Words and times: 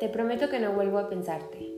Te 0.00 0.08
prometo 0.08 0.48
que 0.48 0.60
no 0.60 0.72
vuelvo 0.72 0.98
a 0.98 1.10
pensarte. 1.10 1.74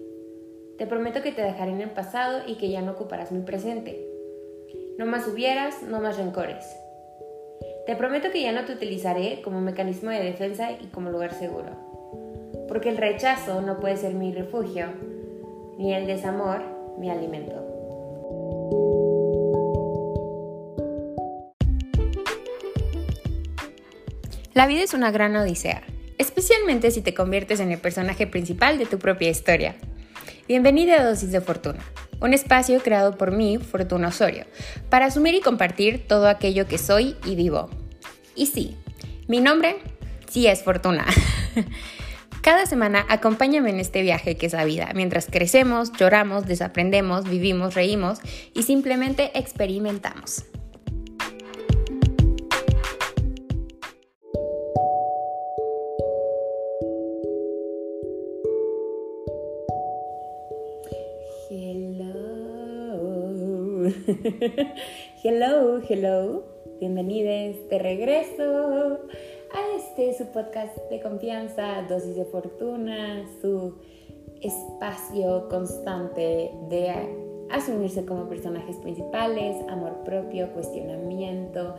Te 0.79 0.87
prometo 0.87 1.23
que 1.23 1.33
te 1.33 1.43
dejaré 1.43 1.73
en 1.73 1.81
el 1.81 1.91
pasado 1.91 2.43
y 2.47 2.55
que 2.55 2.71
ya 2.71 2.81
no 2.81 2.93
ocuparás 2.93 3.33
mi 3.33 3.43
presente. 3.43 4.01
No 4.97 5.07
más 5.07 5.27
hubieras, 5.27 5.83
no 5.83 6.01
más 6.01 6.19
rencores. 6.19 6.65
Te 7.85 7.97
prometo 7.97 8.31
que 8.31 8.41
ya 8.41 8.53
no 8.53 8.65
te 8.65 8.75
utilizaré 8.75 9.43
como 9.43 9.61
mecanismo 9.61 10.11
de 10.11 10.23
defensa 10.23 10.71
y 10.71 10.87
como 10.87 11.11
lugar 11.11 11.35
seguro. 11.35 11.71
Porque 12.69 12.91
el 12.91 12.97
rechazo 12.97 13.61
no 13.61 13.81
puede 13.81 13.97
ser 13.97 14.15
mi 14.15 14.33
refugio, 14.33 14.87
ni 15.77 15.93
el 15.93 16.07
desamor 16.07 16.63
mi 16.99 17.11
alimento. 17.11 17.57
La 24.55 24.69
vida 24.69 24.83
es 24.83 24.95
una 24.95 25.11
gran 25.11 25.35
odisea 25.35 25.83
especialmente 26.23 26.93
si 26.93 27.03
te 27.03 27.15
conviertes 27.15 27.59
en 27.59 27.73
el 27.73 27.79
personaje 27.79 28.29
principal 28.29 28.79
de 28.79 28.87
tu 28.87 28.99
propia 28.99 29.29
historia. 29.29 29.75
Bienvenida 30.47 31.01
a 31.01 31.05
Dosis 31.05 31.33
de 31.33 31.41
Fortuna, 31.41 31.81
un 32.21 32.33
espacio 32.33 32.81
creado 32.81 33.19
por 33.19 33.33
mí, 33.33 33.59
Fortuna 33.59 34.09
Osorio, 34.09 34.47
para 34.89 35.07
asumir 35.07 35.35
y 35.35 35.41
compartir 35.41 36.07
todo 36.07 36.29
aquello 36.29 36.69
que 36.69 36.79
soy 36.79 37.17
y 37.27 37.35
vivo. 37.35 37.71
Y 38.37 38.47
sí, 38.47 38.77
mi 39.27 39.41
nombre 39.41 39.77
sí 40.31 40.47
es 40.47 40.63
Fortuna. 40.63 41.07
Cada 42.43 42.67
semana 42.67 43.05
acompáñame 43.09 43.71
en 43.71 43.81
este 43.81 44.03
viaje 44.03 44.37
que 44.37 44.47
es 44.47 44.53
la 44.53 44.65
vida, 44.65 44.91
mientras 44.95 45.27
crecemos, 45.27 45.93
lloramos, 45.93 46.47
desaprendemos, 46.47 47.29
vivimos, 47.29 47.75
reímos 47.75 48.21
y 48.55 48.63
simplemente 48.63 49.37
experimentamos. 49.37 50.45
hello, 65.25 65.81
hello. 65.89 66.45
Bienvenidos 66.79 67.69
de 67.69 67.79
regreso 67.79 69.01
a 69.53 69.77
este 69.77 70.17
su 70.17 70.27
podcast 70.27 70.77
de 70.91 71.01
confianza, 71.01 71.83
dosis 71.89 72.15
de 72.15 72.25
fortuna, 72.27 73.25
su 73.41 73.75
espacio 74.41 75.49
constante 75.49 76.53
de 76.69 76.93
asumirse 77.51 78.05
como 78.05 78.29
personajes 78.29 78.77
principales, 78.77 79.57
amor 79.69 80.05
propio, 80.05 80.53
cuestionamiento, 80.53 81.75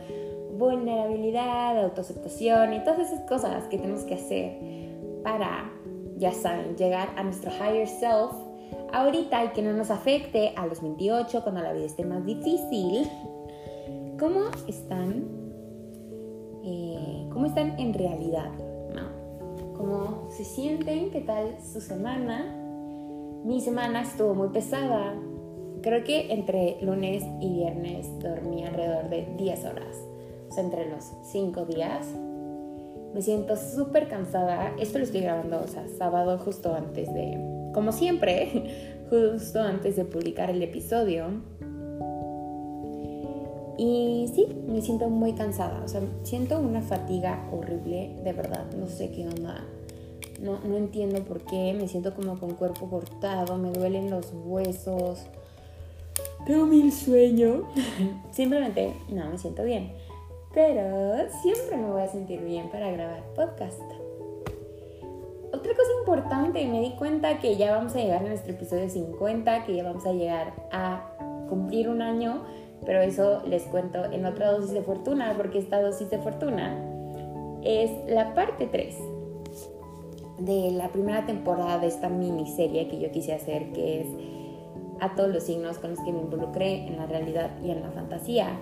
vulnerabilidad, 0.58 1.82
autoaceptación 1.82 2.74
y 2.74 2.84
todas 2.84 3.10
esas 3.10 3.20
cosas 3.20 3.68
que 3.68 3.78
tenemos 3.78 4.02
que 4.02 4.14
hacer 4.14 4.58
para, 5.22 5.72
ya 6.18 6.32
saben, 6.32 6.76
llegar 6.76 7.08
a 7.16 7.22
nuestro 7.22 7.50
higher 7.52 7.88
self 7.88 8.43
ahorita 8.94 9.44
y 9.44 9.48
que 9.48 9.62
no 9.62 9.72
nos 9.72 9.90
afecte 9.90 10.52
a 10.56 10.66
los 10.66 10.80
28 10.80 11.42
cuando 11.42 11.62
la 11.62 11.72
vida 11.72 11.86
esté 11.86 12.04
más 12.04 12.24
difícil. 12.24 13.08
¿Cómo 14.18 14.46
están? 14.66 15.24
Eh, 16.64 17.26
¿Cómo 17.30 17.46
están 17.46 17.78
en 17.78 17.92
realidad? 17.92 18.50
¿Cómo 19.76 20.28
se 20.30 20.44
sienten? 20.44 21.10
¿Qué 21.10 21.20
tal 21.20 21.58
su 21.60 21.80
semana? 21.80 22.46
Mi 23.44 23.60
semana 23.60 24.02
estuvo 24.02 24.34
muy 24.34 24.48
pesada. 24.48 25.14
Creo 25.82 26.04
que 26.04 26.32
entre 26.32 26.78
lunes 26.80 27.22
y 27.40 27.52
viernes 27.52 28.08
dormí 28.20 28.64
alrededor 28.64 29.10
de 29.10 29.26
10 29.36 29.64
horas. 29.66 29.96
O 30.48 30.52
sea, 30.52 30.64
entre 30.64 30.88
los 30.88 31.12
5 31.24 31.66
días. 31.66 32.06
Me 33.12 33.20
siento 33.20 33.56
súper 33.56 34.08
cansada. 34.08 34.72
Esto 34.78 34.98
lo 34.98 35.04
estoy 35.04 35.20
grabando, 35.20 35.60
o 35.62 35.66
sea, 35.66 35.86
sábado 35.98 36.38
justo 36.38 36.74
antes 36.74 37.12
de, 37.12 37.70
como 37.74 37.92
siempre, 37.92 38.93
justo 39.14 39.60
antes 39.60 39.96
de 39.96 40.04
publicar 40.04 40.50
el 40.50 40.62
episodio. 40.62 41.26
Y 43.76 44.30
sí, 44.34 44.46
me 44.68 44.80
siento 44.82 45.08
muy 45.08 45.32
cansada, 45.32 45.82
o 45.84 45.88
sea, 45.88 46.00
siento 46.22 46.60
una 46.60 46.80
fatiga 46.80 47.48
horrible, 47.52 48.16
de 48.22 48.32
verdad, 48.32 48.64
no 48.78 48.86
sé 48.86 49.10
qué 49.10 49.26
onda. 49.26 49.64
No, 50.40 50.58
no 50.64 50.76
entiendo 50.76 51.22
por 51.24 51.40
qué, 51.40 51.74
me 51.74 51.88
siento 51.88 52.14
como 52.14 52.38
con 52.38 52.54
cuerpo 52.54 52.88
cortado, 52.88 53.56
me 53.56 53.72
duelen 53.72 54.10
los 54.10 54.32
huesos, 54.32 55.26
tengo 56.46 56.66
mil 56.66 56.92
sueño. 56.92 57.62
Simplemente 58.30 58.94
no 59.08 59.30
me 59.30 59.38
siento 59.38 59.64
bien. 59.64 59.92
Pero 60.52 61.28
siempre 61.42 61.76
me 61.76 61.90
voy 61.90 62.02
a 62.02 62.08
sentir 62.08 62.40
bien 62.40 62.70
para 62.70 62.90
grabar 62.90 63.24
podcast 63.34 63.80
importante, 66.04 66.66
me 66.66 66.82
di 66.82 66.90
cuenta 66.90 67.38
que 67.38 67.56
ya 67.56 67.74
vamos 67.74 67.96
a 67.96 67.98
llegar 67.98 68.22
a 68.22 68.28
nuestro 68.28 68.52
episodio 68.52 68.90
50, 68.90 69.64
que 69.64 69.74
ya 69.74 69.84
vamos 69.84 70.04
a 70.04 70.12
llegar 70.12 70.52
a 70.70 71.00
cumplir 71.48 71.88
un 71.88 72.02
año, 72.02 72.44
pero 72.84 73.00
eso 73.00 73.40
les 73.46 73.62
cuento 73.62 74.04
en 74.12 74.26
otra 74.26 74.52
dosis 74.52 74.72
de 74.72 74.82
fortuna, 74.82 75.32
porque 75.34 75.58
esta 75.58 75.80
dosis 75.80 76.10
de 76.10 76.18
fortuna 76.18 76.78
es 77.62 77.90
la 78.06 78.34
parte 78.34 78.66
3 78.66 78.98
de 80.40 80.72
la 80.72 80.88
primera 80.88 81.24
temporada 81.24 81.78
de 81.78 81.86
esta 81.86 82.10
miniserie 82.10 82.86
que 82.88 83.00
yo 83.00 83.10
quise 83.10 83.32
hacer, 83.32 83.72
que 83.72 84.02
es 84.02 84.08
a 85.00 85.14
todos 85.14 85.30
los 85.30 85.44
signos 85.44 85.78
con 85.78 85.92
los 85.92 86.00
que 86.00 86.12
me 86.12 86.20
involucré 86.20 86.86
en 86.86 86.98
la 86.98 87.06
realidad 87.06 87.50
y 87.64 87.70
en 87.70 87.80
la 87.80 87.88
fantasía. 87.92 88.60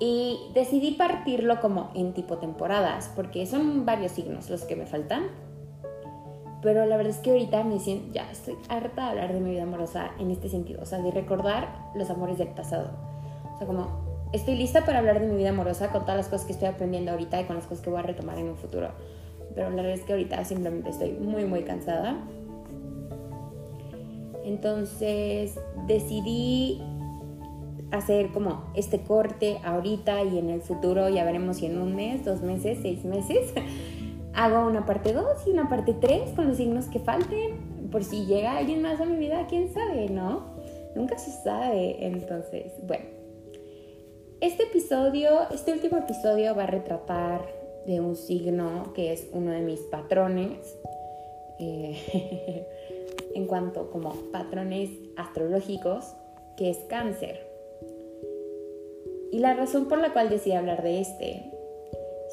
Y 0.00 0.38
decidí 0.54 0.92
partirlo 0.92 1.60
como 1.60 1.90
en 1.94 2.14
tipo 2.14 2.38
temporadas, 2.38 3.12
porque 3.14 3.44
son 3.44 3.84
varios 3.84 4.12
signos 4.12 4.48
los 4.48 4.64
que 4.64 4.74
me 4.74 4.86
faltan 4.86 5.43
pero 6.64 6.86
la 6.86 6.96
verdad 6.96 7.12
es 7.12 7.20
que 7.20 7.30
ahorita 7.30 7.62
me 7.62 7.78
siento, 7.78 8.10
ya 8.14 8.28
estoy 8.32 8.56
harta 8.70 9.04
de 9.04 9.10
hablar 9.10 9.34
de 9.34 9.40
mi 9.40 9.50
vida 9.50 9.64
amorosa 9.64 10.12
en 10.18 10.30
este 10.30 10.48
sentido, 10.48 10.80
o 10.82 10.86
sea, 10.86 10.98
de 11.00 11.10
recordar 11.10 11.90
los 11.94 12.08
amores 12.08 12.38
del 12.38 12.48
pasado. 12.48 12.90
O 13.54 13.58
sea, 13.58 13.66
como 13.66 13.86
estoy 14.32 14.56
lista 14.56 14.82
para 14.86 15.00
hablar 15.00 15.20
de 15.20 15.26
mi 15.26 15.36
vida 15.36 15.50
amorosa 15.50 15.92
con 15.92 16.02
todas 16.02 16.16
las 16.16 16.28
cosas 16.28 16.46
que 16.46 16.54
estoy 16.54 16.68
aprendiendo 16.68 17.12
ahorita 17.12 17.38
y 17.42 17.44
con 17.44 17.56
las 17.56 17.66
cosas 17.66 17.84
que 17.84 17.90
voy 17.90 17.98
a 17.98 18.02
retomar 18.02 18.38
en 18.38 18.48
un 18.48 18.56
futuro. 18.56 18.88
Pero 19.54 19.68
la 19.68 19.76
verdad 19.76 19.92
es 19.92 20.00
que 20.04 20.12
ahorita 20.14 20.42
simplemente 20.46 20.88
estoy 20.88 21.12
muy, 21.12 21.44
muy 21.44 21.64
cansada. 21.64 22.16
Entonces 24.42 25.60
decidí 25.86 26.80
hacer 27.90 28.32
como 28.32 28.64
este 28.74 29.02
corte 29.02 29.58
ahorita 29.62 30.22
y 30.24 30.38
en 30.38 30.48
el 30.48 30.62
futuro, 30.62 31.10
ya 31.10 31.24
veremos 31.24 31.58
si 31.58 31.66
en 31.66 31.78
un 31.78 31.94
mes, 31.94 32.24
dos 32.24 32.40
meses, 32.40 32.78
seis 32.80 33.04
meses, 33.04 33.52
hago 34.34 34.66
una 34.66 34.84
parte 34.84 35.12
2 35.12 35.46
y 35.46 35.50
una 35.50 35.68
parte 35.68 35.94
3 35.94 36.30
con 36.30 36.48
los 36.48 36.56
signos 36.56 36.86
que 36.86 36.98
falten, 36.98 37.88
por 37.90 38.04
si 38.04 38.26
llega 38.26 38.56
alguien 38.56 38.82
más 38.82 39.00
a 39.00 39.04
mi 39.04 39.16
vida, 39.16 39.46
quién 39.48 39.72
sabe, 39.72 40.08
¿no? 40.08 40.54
Nunca 40.94 41.18
se 41.18 41.30
sabe, 41.30 42.04
entonces, 42.04 42.72
bueno. 42.86 43.04
Este 44.40 44.64
episodio, 44.64 45.48
este 45.50 45.72
último 45.72 45.98
episodio 45.98 46.54
va 46.54 46.64
a 46.64 46.66
retratar 46.66 47.46
de 47.86 48.00
un 48.00 48.16
signo 48.16 48.92
que 48.94 49.12
es 49.12 49.28
uno 49.32 49.52
de 49.52 49.60
mis 49.60 49.80
patrones, 49.80 50.76
eh, 51.58 52.66
en 53.34 53.46
cuanto 53.46 53.90
como 53.90 54.12
patrones 54.32 54.90
astrológicos, 55.16 56.14
que 56.56 56.70
es 56.70 56.78
cáncer. 56.88 57.46
Y 59.30 59.38
la 59.38 59.54
razón 59.54 59.88
por 59.88 59.98
la 59.98 60.12
cual 60.12 60.30
decidí 60.30 60.54
hablar 60.54 60.82
de 60.82 61.00
este 61.00 61.53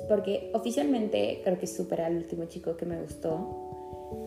porque 0.07 0.51
oficialmente 0.53 1.41
creo 1.43 1.59
que 1.59 1.67
supera 1.67 2.07
al 2.07 2.17
último 2.17 2.45
chico 2.45 2.77
que 2.77 2.85
me 2.85 3.01
gustó. 3.01 3.69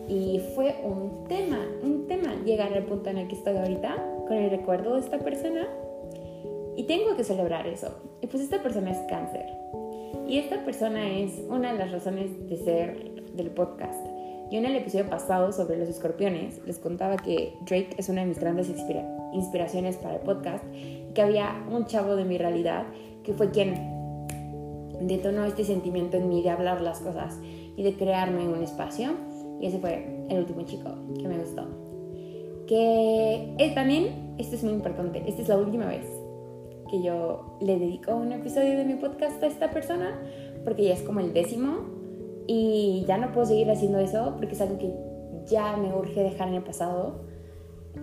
Y 0.07 0.41
fue 0.55 0.75
un 0.83 1.25
tema, 1.27 1.59
un 1.83 2.07
tema 2.07 2.35
llegar 2.43 2.73
al 2.73 2.83
punto 2.85 3.09
en 3.09 3.17
el 3.17 3.27
que 3.27 3.35
estoy 3.35 3.57
ahorita, 3.57 3.95
con 4.27 4.37
el 4.37 4.49
recuerdo 4.49 4.95
de 4.95 5.01
esta 5.01 5.19
persona. 5.19 5.67
Y 6.75 6.83
tengo 6.83 7.15
que 7.15 7.23
celebrar 7.23 7.67
eso. 7.67 7.95
Y 8.21 8.27
pues 8.27 8.43
esta 8.43 8.61
persona 8.61 8.91
es 8.91 8.97
cáncer. 9.09 9.45
Y 10.27 10.39
esta 10.39 10.63
persona 10.65 11.17
es 11.19 11.31
una 11.49 11.73
de 11.73 11.79
las 11.79 11.91
razones 11.91 12.49
de 12.49 12.57
ser 12.57 13.23
del 13.33 13.51
podcast. 13.51 14.05
Yo 14.51 14.59
en 14.59 14.65
el 14.65 14.75
episodio 14.75 15.09
pasado 15.09 15.51
sobre 15.51 15.77
los 15.77 15.89
escorpiones 15.89 16.61
les 16.65 16.77
contaba 16.77 17.17
que 17.17 17.53
Drake 17.61 17.95
es 17.97 18.09
una 18.09 18.21
de 18.21 18.27
mis 18.27 18.39
grandes 18.39 18.69
inspiraciones 19.33 19.97
para 19.97 20.15
el 20.15 20.21
podcast, 20.21 20.63
que 21.13 21.21
había 21.21 21.63
un 21.71 21.85
chavo 21.87 22.15
de 22.15 22.25
mi 22.25 22.37
realidad 22.37 22.85
que 23.23 23.33
fue 23.33 23.49
quien 23.49 23.94
detonó 25.07 25.45
este 25.45 25.63
sentimiento 25.63 26.17
en 26.17 26.29
mí 26.29 26.41
de 26.41 26.49
hablar 26.49 26.81
las 26.81 26.99
cosas 26.99 27.39
y 27.75 27.83
de 27.83 27.93
crearme 27.95 28.47
un 28.47 28.63
espacio. 28.63 29.11
Y 29.59 29.67
ese 29.67 29.79
fue 29.79 30.25
el 30.29 30.39
último 30.39 30.63
chico 30.63 30.89
que 31.19 31.27
me 31.27 31.37
gustó. 31.37 31.65
Que 32.67 33.53
es, 33.57 33.75
también, 33.75 34.35
esto 34.37 34.55
es 34.55 34.63
muy 34.63 34.73
importante, 34.73 35.23
esta 35.27 35.41
es 35.41 35.49
la 35.49 35.57
última 35.57 35.85
vez 35.85 36.05
que 36.89 37.01
yo 37.01 37.57
le 37.61 37.79
dedico 37.79 38.15
un 38.15 38.31
episodio 38.31 38.77
de 38.77 38.85
mi 38.85 38.95
podcast 38.95 39.41
a 39.41 39.47
esta 39.47 39.71
persona, 39.71 40.19
porque 40.63 40.83
ya 40.83 40.93
es 40.93 41.01
como 41.01 41.19
el 41.19 41.33
décimo 41.33 41.77
y 42.47 43.05
ya 43.07 43.17
no 43.17 43.31
puedo 43.31 43.47
seguir 43.47 43.69
haciendo 43.71 43.99
eso 43.99 44.33
porque 44.37 44.53
es 44.53 44.61
algo 44.61 44.77
que 44.77 44.93
ya 45.47 45.77
me 45.77 45.93
urge 45.93 46.21
dejar 46.21 46.49
en 46.49 46.55
el 46.55 46.63
pasado. 46.63 47.25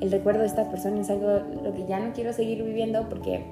El 0.01 0.11
recuerdo 0.11 0.41
de 0.41 0.47
esta 0.47 0.71
persona 0.71 1.01
es 1.01 1.11
algo 1.11 1.41
lo 1.63 1.75
que 1.75 1.87
ya 1.87 2.01
no 2.01 2.13
quiero 2.13 2.33
seguir 2.33 2.63
viviendo 2.63 3.09
porque 3.09 3.45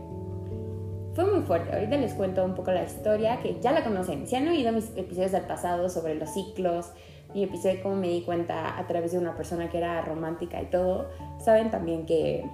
fue 1.15 1.25
muy 1.25 1.43
fuerte. 1.43 1.73
Ahorita 1.73 1.97
les 1.97 2.15
cuento 2.15 2.45
un 2.45 2.55
poco 2.55 2.71
la 2.71 2.85
historia, 2.85 3.41
que 3.41 3.61
ya 3.61 3.73
la 3.73 3.83
conocen. 3.85 4.27
Si 4.27 4.37
han 4.37 4.47
oído 4.49 4.73
mis 4.73 4.91
episodios 4.97 5.33
del 5.33 5.43
pasado 5.43 5.89
sobre 5.89 6.15
los 6.15 6.31
ciclos 6.31 6.93
mi 7.35 7.45
episodio 7.45 7.77
de 7.77 7.83
cómo 7.83 7.97
me 7.97 8.09
di 8.09 8.23
cuenta 8.23 8.79
a 8.79 8.87
través 8.87 9.13
de 9.13 9.19
una 9.19 9.37
persona 9.37 9.71
que 9.71 9.79
era 9.79 10.03
romántica 10.03 10.61
y 10.61 10.67
todo, 10.67 11.09
saben 11.39 11.71
también 11.71 12.07
que 12.07 12.45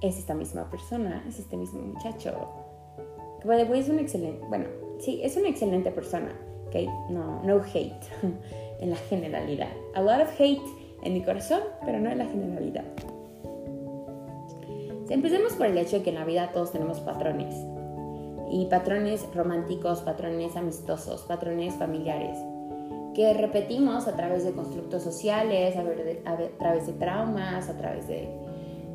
es 0.00 0.18
esta 0.18 0.34
misma 0.34 0.68
persona, 0.70 1.24
es 1.28 1.38
este 1.38 1.56
mismo 1.56 1.82
muchacho. 1.82 2.48
Que 3.40 3.48
the 3.48 3.78
es 3.78 3.88
un 3.88 3.98
excelente, 3.98 4.44
bueno, 4.48 4.66
sí, 4.98 5.20
es 5.22 5.36
una 5.36 5.48
excelente 5.48 5.90
persona, 5.90 6.32
¿ok? 6.66 7.10
No, 7.10 7.42
no 7.42 7.60
hate 7.62 8.06
en 8.80 8.90
la 8.90 8.96
generalidad. 8.96 9.70
A 9.94 10.00
lot 10.00 10.22
of 10.22 10.40
hate 10.40 10.62
en 11.02 11.14
mi 11.14 11.22
corazón, 11.22 11.60
pero 11.84 11.98
no 12.00 12.10
en 12.10 12.18
la 12.18 12.26
generalidad. 12.26 12.84
Empecemos 15.12 15.54
por 15.54 15.66
el 15.66 15.78
hecho 15.78 15.98
de 15.98 16.02
que 16.02 16.10
en 16.10 16.16
la 16.16 16.24
vida 16.24 16.52
todos 16.52 16.72
tenemos 16.72 17.00
patrones. 17.00 17.54
Y 18.50 18.66
patrones 18.66 19.26
románticos, 19.34 20.00
patrones 20.00 20.56
amistosos, 20.56 21.22
patrones 21.22 21.74
familiares 21.74 22.36
que 23.14 23.34
repetimos 23.34 24.08
a 24.08 24.16
través 24.16 24.44
de 24.44 24.52
constructos 24.52 25.02
sociales, 25.02 25.76
a, 25.76 25.82
través 26.58 26.86
de 26.86 26.92
traumas, 26.94 27.68
a 27.68 27.76
través 27.76 28.08
de 28.08 28.28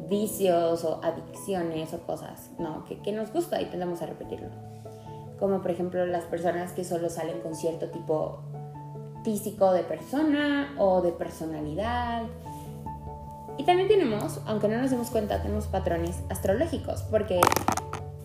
vicios 0.10 0.84
o 0.86 1.00
adicciones 1.04 1.94
o 1.94 2.00
cosas 2.00 2.50
¿no? 2.58 2.86
que, 2.86 3.00
que 3.00 3.12
nos 3.12 3.32
gusta 3.32 3.62
y 3.62 3.66
tendemos 3.66 4.02
a 4.02 4.08
repetirlo. 4.08 4.48
Como 5.40 5.62
por 5.62 5.72
ejemplo 5.72 6.06
las 6.06 6.24
personas 6.24 6.72
que 6.72 6.84
solo 6.84 7.10
salen 7.10 7.42
con 7.42 7.54
cierto 7.54 7.90
tipo 7.90 8.40
físico 9.24 9.72
de 9.72 9.84
persona 9.84 10.74
o 10.80 11.02
de 11.02 11.12
personalidad. 11.12 12.24
Y 13.58 13.64
también 13.64 13.88
tenemos, 13.88 14.40
aunque 14.46 14.68
no 14.68 14.82
nos 14.82 14.92
demos 14.92 15.10
cuenta, 15.10 15.42
tenemos 15.42 15.66
patrones 15.68 16.18
astrológicos, 16.30 17.02
porque 17.04 17.42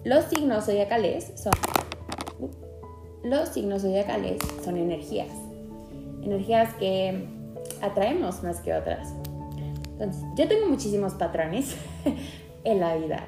los 0.04 0.24
signos 0.24 0.66
zodiacales 0.66 1.32
son 1.36 1.52
los 3.24 3.50
signos 3.50 3.82
zodiacales 3.82 4.42
son 4.64 4.76
energías 4.76 5.28
energías 6.22 6.72
que 6.74 7.26
atraemos 7.80 8.42
más 8.42 8.60
que 8.60 8.74
otras. 8.74 9.14
Entonces, 9.92 10.22
yo 10.36 10.48
tengo 10.48 10.68
muchísimos 10.68 11.14
patrones 11.14 11.76
en 12.64 12.80
la 12.80 12.96
vida 12.96 13.26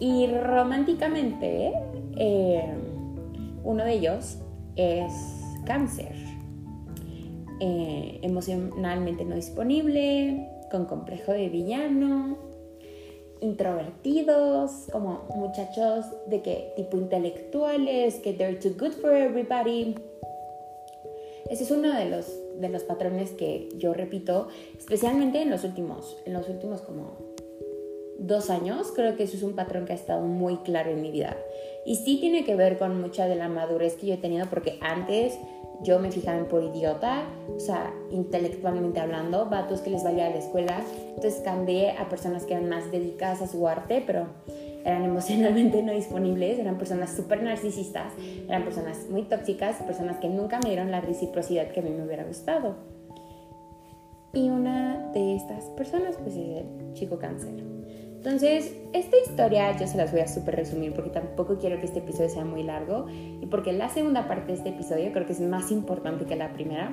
y 0.00 0.26
románticamente 0.28 1.72
eh, 2.16 2.74
uno 3.64 3.84
de 3.84 3.92
ellos 3.92 4.38
es 4.76 5.12
cáncer. 5.66 6.14
Eh, 7.60 8.20
emocionalmente 8.22 9.24
no 9.24 9.34
disponible, 9.34 10.48
con 10.70 10.86
complejo 10.86 11.32
de 11.32 11.48
villano, 11.48 12.38
introvertidos, 13.40 14.88
como 14.92 15.24
muchachos 15.34 16.06
de 16.26 16.42
que 16.42 16.72
tipo 16.76 16.96
intelectuales, 16.96 18.16
que 18.16 18.32
they're 18.32 18.58
too 18.58 18.74
good 18.78 18.92
for 18.92 19.12
everybody, 19.12 19.94
ese 21.50 21.64
es 21.64 21.70
uno 21.70 21.94
de 21.94 22.10
los, 22.10 22.26
de 22.60 22.68
los 22.68 22.82
patrones 22.82 23.30
que 23.30 23.70
yo 23.78 23.94
repito, 23.94 24.48
especialmente 24.76 25.40
en 25.40 25.50
los 25.50 25.64
últimos, 25.64 26.16
en 26.26 26.34
los 26.34 26.48
últimos 26.48 26.82
como 26.82 27.16
dos 28.18 28.50
años. 28.50 28.92
Creo 28.94 29.16
que 29.16 29.22
eso 29.22 29.36
es 29.36 29.42
un 29.42 29.54
patrón 29.54 29.86
que 29.86 29.92
ha 29.92 29.96
estado 29.96 30.22
muy 30.22 30.56
claro 30.58 30.90
en 30.90 31.00
mi 31.00 31.10
vida. 31.10 31.36
Y 31.86 31.96
sí 31.96 32.18
tiene 32.20 32.44
que 32.44 32.54
ver 32.54 32.78
con 32.78 33.00
mucha 33.00 33.26
de 33.26 33.36
la 33.36 33.48
madurez 33.48 33.94
que 33.94 34.06
yo 34.06 34.14
he 34.14 34.18
tenido, 34.18 34.46
porque 34.46 34.78
antes 34.82 35.38
yo 35.80 36.00
me 36.00 36.10
fijaba 36.10 36.38
en 36.38 36.46
por 36.46 36.62
idiota, 36.62 37.22
o 37.54 37.60
sea, 37.60 37.94
intelectualmente 38.10 38.98
hablando, 38.98 39.46
vatos 39.46 39.80
que 39.80 39.90
les 39.90 40.02
valía 40.02 40.26
a 40.26 40.30
la 40.30 40.38
escuela. 40.38 40.82
Entonces 41.14 41.40
cambié 41.44 41.92
a 41.92 42.08
personas 42.08 42.44
que 42.44 42.54
eran 42.54 42.68
más 42.68 42.90
dedicadas 42.90 43.42
a 43.42 43.46
su 43.46 43.66
arte, 43.68 44.02
pero 44.04 44.26
eran 44.84 45.04
emocionalmente 45.06 45.82
no 45.82 45.92
disponibles, 45.92 46.58
eran 46.58 46.78
personas 46.78 47.14
súper 47.14 47.42
narcisistas, 47.42 48.12
eran 48.48 48.64
personas 48.64 49.06
muy 49.08 49.22
tóxicas, 49.22 49.76
personas 49.82 50.18
que 50.18 50.28
nunca 50.28 50.58
me 50.58 50.70
dieron 50.70 50.90
la 50.90 51.00
reciprocidad 51.00 51.70
que 51.70 51.80
a 51.80 51.82
mí 51.82 51.90
me 51.90 52.04
hubiera 52.04 52.24
gustado. 52.24 52.74
Y 54.32 54.50
una 54.50 55.10
de 55.12 55.36
estas 55.36 55.64
personas 55.70 56.16
pues 56.16 56.34
es 56.34 56.58
el 56.58 56.92
chico 56.92 57.18
cáncer. 57.18 57.77
Entonces, 58.18 58.74
esta 58.92 59.16
historia 59.16 59.76
yo 59.76 59.86
se 59.86 59.96
las 59.96 60.12
voy 60.12 60.20
a 60.20 60.28
súper 60.28 60.56
resumir 60.56 60.92
porque 60.92 61.10
tampoco 61.10 61.56
quiero 61.58 61.78
que 61.78 61.86
este 61.86 62.00
episodio 62.00 62.28
sea 62.28 62.44
muy 62.44 62.62
largo 62.62 63.06
y 63.10 63.46
porque 63.46 63.72
la 63.72 63.88
segunda 63.88 64.28
parte 64.28 64.48
de 64.52 64.58
este 64.58 64.68
episodio 64.70 65.12
creo 65.12 65.24
que 65.24 65.32
es 65.32 65.40
más 65.40 65.70
importante 65.70 66.26
que 66.26 66.36
la 66.36 66.52
primera. 66.52 66.92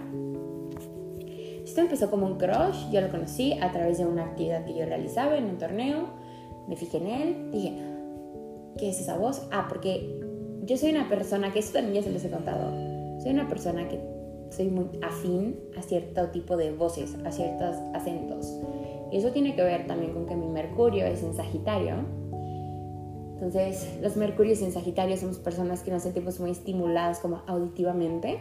Esto 1.64 1.82
empezó 1.82 2.12
como 2.12 2.28
un 2.28 2.38
crush, 2.38 2.92
yo 2.92 3.02
lo 3.02 3.10
conocí 3.10 3.54
a 3.54 3.72
través 3.72 3.98
de 3.98 4.06
una 4.06 4.24
actividad 4.24 4.66
que 4.66 4.76
yo 4.76 4.86
realizaba 4.86 5.36
en 5.36 5.46
un 5.46 5.58
torneo 5.58 6.26
me 6.68 6.76
fijé 6.76 6.98
en 6.98 7.08
él, 7.08 7.52
dije, 7.52 7.74
¿qué 8.78 8.90
es 8.90 9.00
esa 9.00 9.18
voz? 9.18 9.48
Ah, 9.52 9.68
porque 9.70 10.20
yo 10.64 10.78
soy 10.78 10.92
una 10.92 11.08
persona, 11.10 11.54
que 11.54 11.60
esto 11.60 11.74
también 11.74 11.96
ya 11.96 12.04
se 12.04 12.12
les 12.12 12.26
he 12.26 12.30
contado, 12.30 12.72
soy 13.22 13.32
una 13.32 13.48
persona 13.48 13.88
que 13.88 14.00
soy 14.50 14.68
muy 14.68 14.88
afín 15.02 15.60
a 15.78 15.82
cierto 15.82 16.30
tipo 16.30 16.58
de 16.58 16.72
voces, 16.72 17.16
a 17.24 17.32
ciertos 17.32 17.76
acentos. 17.94 18.60
Y 19.12 19.18
eso 19.18 19.32
tiene 19.32 19.56
que 19.56 19.64
ver 19.64 19.88
también 19.88 20.14
con 20.14 20.26
que 20.26 20.36
mi 20.36 20.48
Mercurio 20.48 21.06
es 21.06 21.24
en 21.24 21.34
Sagitario. 21.36 21.96
Entonces, 23.36 23.98
los 24.02 24.16
Mercurios 24.16 24.62
en 24.62 24.72
Sagitario 24.72 25.18
somos 25.18 25.40
personas 25.40 25.84
que 25.84 25.92
nos 25.92 26.04
sentimos 26.04 26.40
muy 26.40 26.52
estimuladas 26.52 27.20
como 27.20 27.42
auditivamente. 27.48 28.40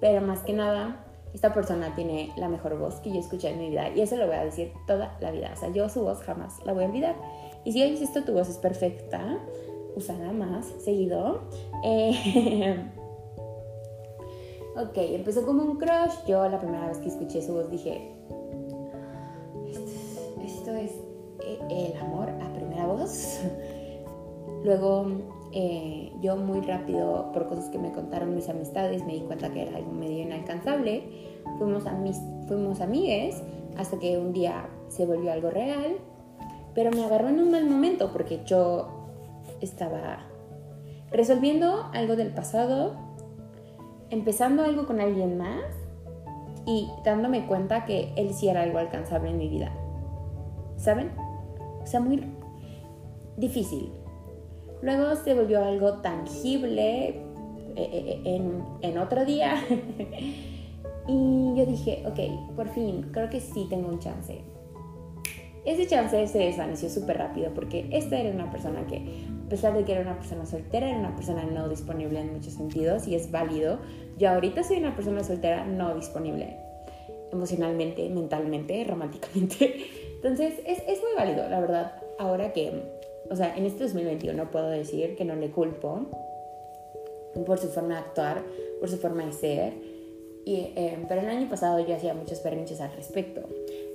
Pero 0.00 0.20
más 0.20 0.40
que 0.40 0.52
nada, 0.52 1.04
esta 1.34 1.52
persona 1.52 1.94
tiene 1.94 2.32
la 2.36 2.48
mejor 2.48 2.78
voz 2.78 3.00
que 3.00 3.10
yo 3.10 3.18
escuché 3.18 3.50
en 3.50 3.58
mi 3.58 3.70
vida 3.70 3.90
y 3.90 4.00
eso 4.00 4.16
lo 4.16 4.26
voy 4.26 4.36
a 4.36 4.44
decir 4.44 4.72
toda 4.86 5.18
la 5.20 5.32
vida. 5.32 5.50
O 5.52 5.56
sea, 5.56 5.70
yo 5.70 5.88
su 5.88 6.02
voz 6.02 6.20
jamás 6.22 6.64
la 6.64 6.72
voy 6.72 6.84
a 6.84 6.86
olvidar. 6.86 7.16
Y 7.64 7.72
si 7.72 7.82
oyes 7.82 8.00
esto, 8.00 8.22
tu 8.22 8.32
voz 8.32 8.48
es 8.48 8.58
perfecta, 8.58 9.38
úsala 9.96 10.32
más 10.32 10.66
seguido. 10.78 11.42
Eh, 11.82 12.76
ok, 14.76 14.96
empezó 14.96 15.44
como 15.44 15.64
un 15.64 15.76
crush. 15.76 16.24
Yo 16.26 16.48
la 16.48 16.60
primera 16.60 16.86
vez 16.86 16.98
que 16.98 17.08
escuché 17.08 17.42
su 17.42 17.52
voz 17.54 17.68
dije, 17.68 18.12
Luego 24.64 25.06
eh, 25.52 26.10
yo 26.20 26.36
muy 26.36 26.62
rápido, 26.62 27.30
por 27.32 27.46
cosas 27.46 27.68
que 27.68 27.78
me 27.78 27.92
contaron 27.92 28.34
mis 28.34 28.48
amistades, 28.48 29.04
me 29.04 29.12
di 29.12 29.20
cuenta 29.20 29.52
que 29.52 29.62
era 29.62 29.76
algo 29.76 29.92
medio 29.92 30.22
inalcanzable. 30.22 31.04
Fuimos, 31.58 32.80
amigues 32.80 33.42
hasta 33.76 33.98
que 33.98 34.18
un 34.18 34.32
día 34.32 34.68
se 34.88 35.04
volvió 35.04 35.32
algo 35.32 35.50
real, 35.50 35.98
pero 36.74 36.90
me 36.90 37.04
agarró 37.04 37.28
en 37.28 37.40
un 37.40 37.50
mal 37.50 37.66
momento 37.66 38.10
porque 38.12 38.40
yo 38.46 38.88
estaba 39.60 40.26
resolviendo 41.10 41.90
algo 41.92 42.16
del 42.16 42.32
pasado, 42.32 42.94
empezando 44.10 44.64
algo 44.64 44.86
con 44.86 44.98
alguien 44.98 45.36
más 45.36 45.62
y 46.66 46.88
dándome 47.04 47.46
cuenta 47.46 47.84
que 47.84 48.12
él 48.16 48.32
sí 48.32 48.48
era 48.48 48.62
algo 48.62 48.78
alcanzable 48.78 49.30
en 49.30 49.36
mi 49.36 49.48
vida. 49.48 49.72
¿Saben? 50.78 51.12
O 51.82 51.86
sea, 51.86 52.00
muy 52.00 52.24
difícil. 53.36 53.92
Luego 54.84 55.16
se 55.16 55.32
volvió 55.32 55.64
algo 55.64 55.94
tangible 56.02 57.06
eh, 57.08 57.22
eh, 57.76 58.20
en, 58.26 58.62
en 58.82 58.98
otro 58.98 59.24
día. 59.24 59.54
y 61.08 61.54
yo 61.56 61.64
dije, 61.64 62.04
ok, 62.06 62.54
por 62.54 62.68
fin, 62.68 63.08
creo 63.10 63.30
que 63.30 63.40
sí 63.40 63.66
tengo 63.70 63.88
un 63.88 63.98
chance. 63.98 64.42
Ese 65.64 65.86
chance 65.86 66.26
se 66.26 66.38
desvaneció 66.38 66.90
súper 66.90 67.16
rápido 67.16 67.54
porque 67.54 67.88
esta 67.92 68.18
era 68.18 68.30
una 68.30 68.50
persona 68.50 68.86
que, 68.86 69.26
a 69.46 69.48
pesar 69.48 69.72
de 69.72 69.84
que 69.84 69.92
era 69.92 70.02
una 70.02 70.18
persona 70.18 70.44
soltera, 70.44 70.90
era 70.90 70.98
una 70.98 71.16
persona 71.16 71.44
no 71.44 71.70
disponible 71.70 72.20
en 72.20 72.34
muchos 72.34 72.52
sentidos 72.52 73.08
y 73.08 73.14
es 73.14 73.30
válido. 73.30 73.78
Yo 74.18 74.28
ahorita 74.28 74.62
soy 74.64 74.76
una 74.76 74.94
persona 74.94 75.24
soltera 75.24 75.64
no 75.64 75.94
disponible 75.94 76.58
emocionalmente, 77.32 78.06
mentalmente, 78.10 78.84
románticamente. 78.88 79.86
Entonces 80.16 80.60
es, 80.66 80.80
es 80.86 81.00
muy 81.00 81.14
válido, 81.16 81.48
la 81.48 81.60
verdad, 81.60 81.94
ahora 82.18 82.52
que 82.52 82.82
o 83.30 83.36
sea, 83.36 83.56
en 83.56 83.66
este 83.66 83.84
2021 83.84 84.50
puedo 84.50 84.68
decir 84.68 85.16
que 85.16 85.24
no 85.24 85.34
le 85.34 85.50
culpo 85.50 86.06
por 87.46 87.58
su 87.58 87.68
forma 87.68 87.94
de 87.94 88.00
actuar, 88.00 88.42
por 88.80 88.88
su 88.88 88.96
forma 88.98 89.24
de 89.24 89.32
ser. 89.32 89.72
Y, 90.44 90.56
eh, 90.76 90.98
pero 91.08 91.22
el 91.22 91.28
año 91.28 91.48
pasado 91.48 91.80
yo 91.80 91.96
hacía 91.96 92.14
muchos 92.14 92.40
permisos 92.40 92.80
al 92.80 92.92
respecto. 92.92 93.42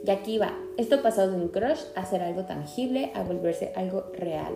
Y 0.03 0.09
aquí 0.09 0.37
va, 0.37 0.57
esto 0.77 1.01
pasó 1.01 1.29
de 1.29 1.35
un 1.35 1.49
crush 1.49 1.81
a 1.95 2.05
ser 2.05 2.21
algo 2.21 2.45
tangible, 2.45 3.11
a 3.13 3.23
volverse 3.23 3.71
algo 3.75 4.05
real. 4.13 4.55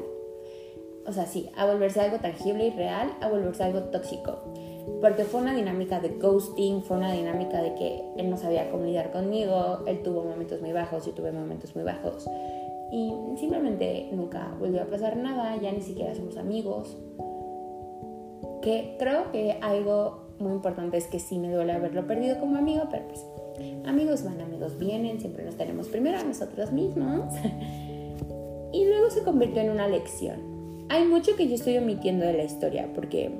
O 1.05 1.11
sea, 1.11 1.25
sí, 1.25 1.49
a 1.55 1.65
volverse 1.65 1.99
algo 1.99 2.17
tangible 2.17 2.67
y 2.67 2.69
real, 2.71 3.13
a 3.21 3.27
volverse 3.27 3.63
algo 3.63 3.81
tóxico. 3.83 4.39
Porque 5.01 5.23
fue 5.23 5.41
una 5.41 5.53
dinámica 5.53 5.99
de 5.99 6.09
ghosting, 6.09 6.81
fue 6.81 6.97
una 6.97 7.11
dinámica 7.11 7.61
de 7.61 7.75
que 7.75 8.01
él 8.17 8.29
no 8.29 8.37
sabía 8.37 8.69
cómo 8.71 8.85
lidiar 8.85 9.11
conmigo, 9.11 9.83
él 9.85 10.01
tuvo 10.01 10.23
momentos 10.23 10.61
muy 10.61 10.71
bajos, 10.71 11.05
yo 11.05 11.13
tuve 11.13 11.31
momentos 11.31 11.75
muy 11.75 11.83
bajos 11.83 12.27
y 12.93 13.11
simplemente 13.37 14.07
nunca 14.11 14.55
volvió 14.59 14.83
a 14.83 14.85
pasar 14.85 15.17
nada, 15.17 15.59
ya 15.59 15.71
ni 15.71 15.81
siquiera 15.81 16.13
somos 16.13 16.37
amigos. 16.37 16.95
Que 18.61 18.95
creo 18.99 19.31
que 19.31 19.57
algo 19.61 20.35
muy 20.37 20.53
importante 20.53 20.97
es 20.97 21.07
que 21.07 21.17
sí 21.17 21.39
me 21.39 21.51
duele 21.51 21.73
haberlo 21.73 22.05
perdido 22.05 22.39
como 22.39 22.55
amigo, 22.55 22.83
pero 22.91 23.07
pues 23.07 23.25
amigos 23.87 24.23
van, 24.23 24.39
amigos 24.41 24.77
vienen, 24.77 25.19
siempre 25.19 25.43
nos 25.43 25.57
tenemos 25.57 25.87
primero 25.87 26.19
a 26.19 26.23
nosotros 26.23 26.71
mismos. 26.71 27.33
y 28.71 28.85
luego 28.85 29.09
se 29.09 29.23
convirtió 29.23 29.63
en 29.63 29.71
una 29.71 29.87
lección. 29.87 30.85
Hay 30.89 31.07
mucho 31.07 31.35
que 31.35 31.47
yo 31.47 31.55
estoy 31.55 31.79
omitiendo 31.79 32.27
de 32.27 32.33
la 32.33 32.43
historia 32.43 32.91
porque 32.93 33.31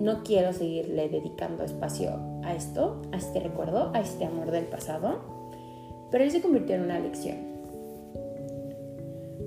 no 0.00 0.22
quiero 0.22 0.54
seguirle 0.54 1.10
dedicando 1.10 1.64
espacio 1.64 2.12
a 2.44 2.54
esto, 2.54 3.02
a 3.12 3.18
este 3.18 3.40
recuerdo, 3.40 3.90
a 3.92 4.00
este 4.00 4.24
amor 4.24 4.52
del 4.52 4.64
pasado, 4.64 5.20
pero 6.10 6.24
él 6.24 6.30
se 6.30 6.40
convirtió 6.40 6.76
en 6.76 6.84
una 6.84 6.98
lección. 6.98 7.49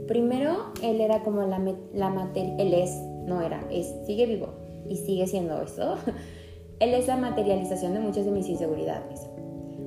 Primero, 0.08 0.74
él 0.82 1.02
era 1.02 1.24
como 1.24 1.42
la, 1.44 1.60
la 1.94 2.10
materia, 2.10 2.56
él 2.58 2.74
es, 2.74 2.92
no 3.26 3.42
era, 3.42 3.66
es, 3.72 3.94
sigue 4.06 4.26
vivo 4.26 4.50
y 4.88 4.98
sigue 4.98 5.28
siendo 5.28 5.62
eso. 5.62 5.96
él 6.80 6.94
es 6.94 7.08
la 7.08 7.18
materialización 7.18 7.94
de 7.94 8.00
muchas 8.00 8.26
de 8.26 8.32
mis 8.32 8.50
inseguridades. 8.50 9.22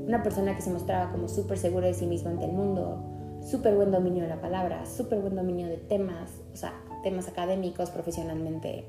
Una 0.06 0.22
persona 0.22 0.54
que 0.54 0.62
se 0.62 0.70
mostraba 0.70 1.12
como 1.12 1.28
súper 1.28 1.58
segura 1.58 1.86
de 1.86 1.94
sí 1.94 2.06
mismo 2.06 2.30
ante 2.30 2.44
el 2.44 2.52
mundo, 2.52 3.02
súper 3.42 3.74
buen 3.74 3.90
dominio 3.90 4.22
de 4.22 4.28
la 4.28 4.40
palabra, 4.40 4.86
súper 4.86 5.20
buen 5.20 5.34
dominio 5.34 5.66
de 5.66 5.76
temas, 5.76 6.30
o 6.52 6.56
sea, 6.56 6.72
temas 7.02 7.28
académicos, 7.28 7.90
profesionalmente. 7.90 8.86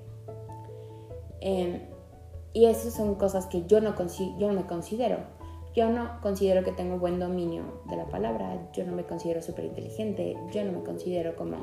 Em, 1.42 1.82
y 2.54 2.66
esas 2.66 2.94
son 2.94 3.16
cosas 3.16 3.46
que 3.48 3.66
yo 3.66 3.82
no, 3.82 3.96
yo 4.40 4.48
no 4.48 4.54
me 4.54 4.66
considero. 4.66 5.18
Yo 5.78 5.92
no 5.92 6.10
considero 6.24 6.64
que 6.64 6.72
tengo 6.72 6.98
buen 6.98 7.20
dominio 7.20 7.62
de 7.88 7.98
la 7.98 8.06
palabra, 8.06 8.68
yo 8.74 8.84
no 8.84 8.94
me 8.94 9.04
considero 9.04 9.44
súper 9.44 9.66
inteligente, 9.66 10.36
yo 10.52 10.64
no 10.64 10.72
me 10.72 10.84
considero 10.84 11.36
como 11.36 11.58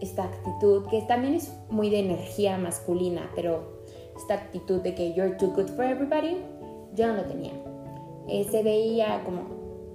esta 0.00 0.22
actitud, 0.22 0.86
que 0.86 1.02
también 1.02 1.34
es 1.34 1.52
muy 1.68 1.90
de 1.90 1.98
energía 1.98 2.56
masculina, 2.56 3.32
pero 3.34 3.82
esta 4.16 4.34
actitud 4.34 4.80
de 4.80 4.94
que 4.94 5.12
you're 5.14 5.36
too 5.38 5.48
good 5.48 5.66
for 5.70 5.84
everybody, 5.84 6.36
yo 6.94 7.08
no 7.08 7.14
lo 7.14 7.24
tenía. 7.24 7.50
Eh, 8.28 8.46
se 8.48 8.62
veía 8.62 9.24
como 9.24 9.40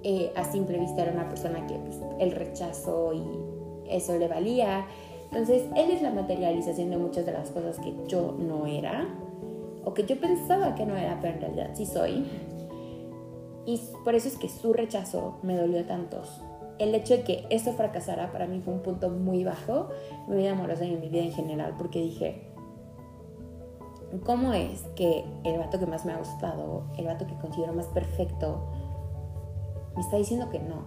eh, 0.02 0.30
a 0.36 0.44
simple 0.44 0.78
vista 0.78 1.00
era 1.00 1.12
una 1.12 1.30
persona 1.30 1.66
que 1.66 1.74
pues, 1.76 1.96
el 2.18 2.32
rechazo 2.32 3.14
y 3.14 3.90
eso 3.90 4.18
le 4.18 4.28
valía. 4.28 4.84
Entonces, 5.24 5.64
él 5.74 5.90
es 5.90 6.02
la 6.02 6.10
materialización 6.10 6.90
de 6.90 6.98
muchas 6.98 7.24
de 7.24 7.32
las 7.32 7.48
cosas 7.48 7.78
que 7.78 7.94
yo 8.08 8.36
no 8.38 8.66
era 8.66 9.08
o 9.86 9.94
que 9.94 10.04
yo 10.04 10.20
pensaba 10.20 10.74
que 10.74 10.84
no 10.84 10.94
era, 10.98 11.18
pero 11.22 11.32
en 11.32 11.40
realidad 11.40 11.70
sí 11.72 11.86
soy. 11.86 12.26
Y 13.68 13.78
por 14.02 14.14
eso 14.14 14.28
es 14.28 14.38
que 14.38 14.48
su 14.48 14.72
rechazo 14.72 15.40
me 15.42 15.54
dolió 15.54 15.84
tanto. 15.84 16.22
El 16.78 16.94
hecho 16.94 17.18
de 17.18 17.22
que 17.22 17.46
eso 17.50 17.74
fracasara 17.74 18.32
para 18.32 18.46
mí 18.46 18.60
fue 18.60 18.72
un 18.72 18.80
punto 18.80 19.10
muy 19.10 19.44
bajo 19.44 19.90
en 20.26 20.30
mi 20.30 20.36
vida 20.38 20.52
amorosa 20.52 20.86
y 20.86 20.94
en 20.94 21.00
mi 21.02 21.10
vida 21.10 21.22
en 21.22 21.32
general, 21.32 21.74
porque 21.76 22.00
dije, 22.00 22.48
¿Cómo 24.24 24.54
es 24.54 24.84
que 24.96 25.22
el 25.44 25.58
vato 25.58 25.78
que 25.78 25.84
más 25.84 26.06
me 26.06 26.12
ha 26.12 26.16
gustado, 26.16 26.84
el 26.96 27.04
vato 27.04 27.26
que 27.26 27.34
considero 27.34 27.74
más 27.74 27.88
perfecto, 27.88 28.62
me 29.94 30.00
está 30.00 30.16
diciendo 30.16 30.48
que 30.48 30.60
no? 30.60 30.86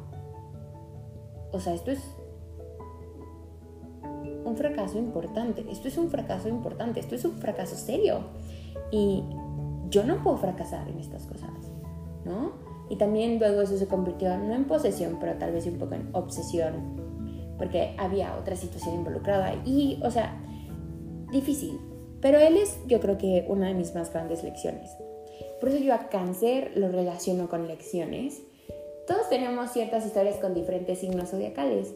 O 1.51 1.59
sea, 1.59 1.75
esto 1.75 1.91
es 1.91 2.03
un 4.43 4.55
fracaso 4.57 4.97
importante, 4.97 5.63
esto 5.69 5.88
es 5.88 6.00
un 6.00 6.09
fracaso 6.09 6.50
importante, 6.50 7.00
esto 7.00 7.13
es 7.13 7.23
un 7.23 7.33
fracaso 7.33 7.75
serio. 7.75 8.21
Y 8.89 9.23
yo 9.89 10.03
no 10.03 10.23
puedo 10.23 10.38
fracasar 10.38 10.89
en 10.89 10.97
estas 10.97 11.27
cosas, 11.27 11.51
¿no? 12.25 12.61
Y 12.91 12.98
también 12.98 13.39
luego 13.39 13.62
eso 13.62 13.77
se 13.77 13.88
convirtió 13.88 14.38
no 14.38 14.53
en 14.53 14.65
posesión, 14.65 15.15
pero 15.17 15.36
tal 15.36 15.53
vez 15.53 15.65
un 15.65 15.77
poco 15.77 15.95
en 15.95 16.10
obsesión, 16.12 17.53
porque 17.57 17.95
había 17.98 18.36
otra 18.36 18.57
situación 18.57 18.95
involucrada. 18.95 19.55
Y, 19.63 19.98
o 20.03 20.12
sea, 20.12 20.38
difícil, 21.31 21.79
pero 22.19 22.38
él 22.38 22.57
es, 22.57 22.77
yo 22.88 23.00
creo 23.00 23.17
que, 23.17 23.45
una 23.48 23.69
de 23.69 23.75
mis 23.75 23.95
más 23.95 24.12
grandes 24.12 24.43
lecciones. 24.43 24.91
Por 25.62 25.69
eso 25.69 25.77
yo 25.77 25.93
a 25.93 26.10
cáncer 26.10 26.74
lo 26.75 26.89
relaciono 26.89 27.48
con 27.48 27.65
lecciones. 27.65 28.41
Todos 29.07 29.29
tenemos 29.29 29.71
ciertas 29.71 30.05
historias 30.05 30.36
con 30.36 30.53
diferentes 30.53 31.00
signos 31.00 31.29
zodiacales. 31.29 31.95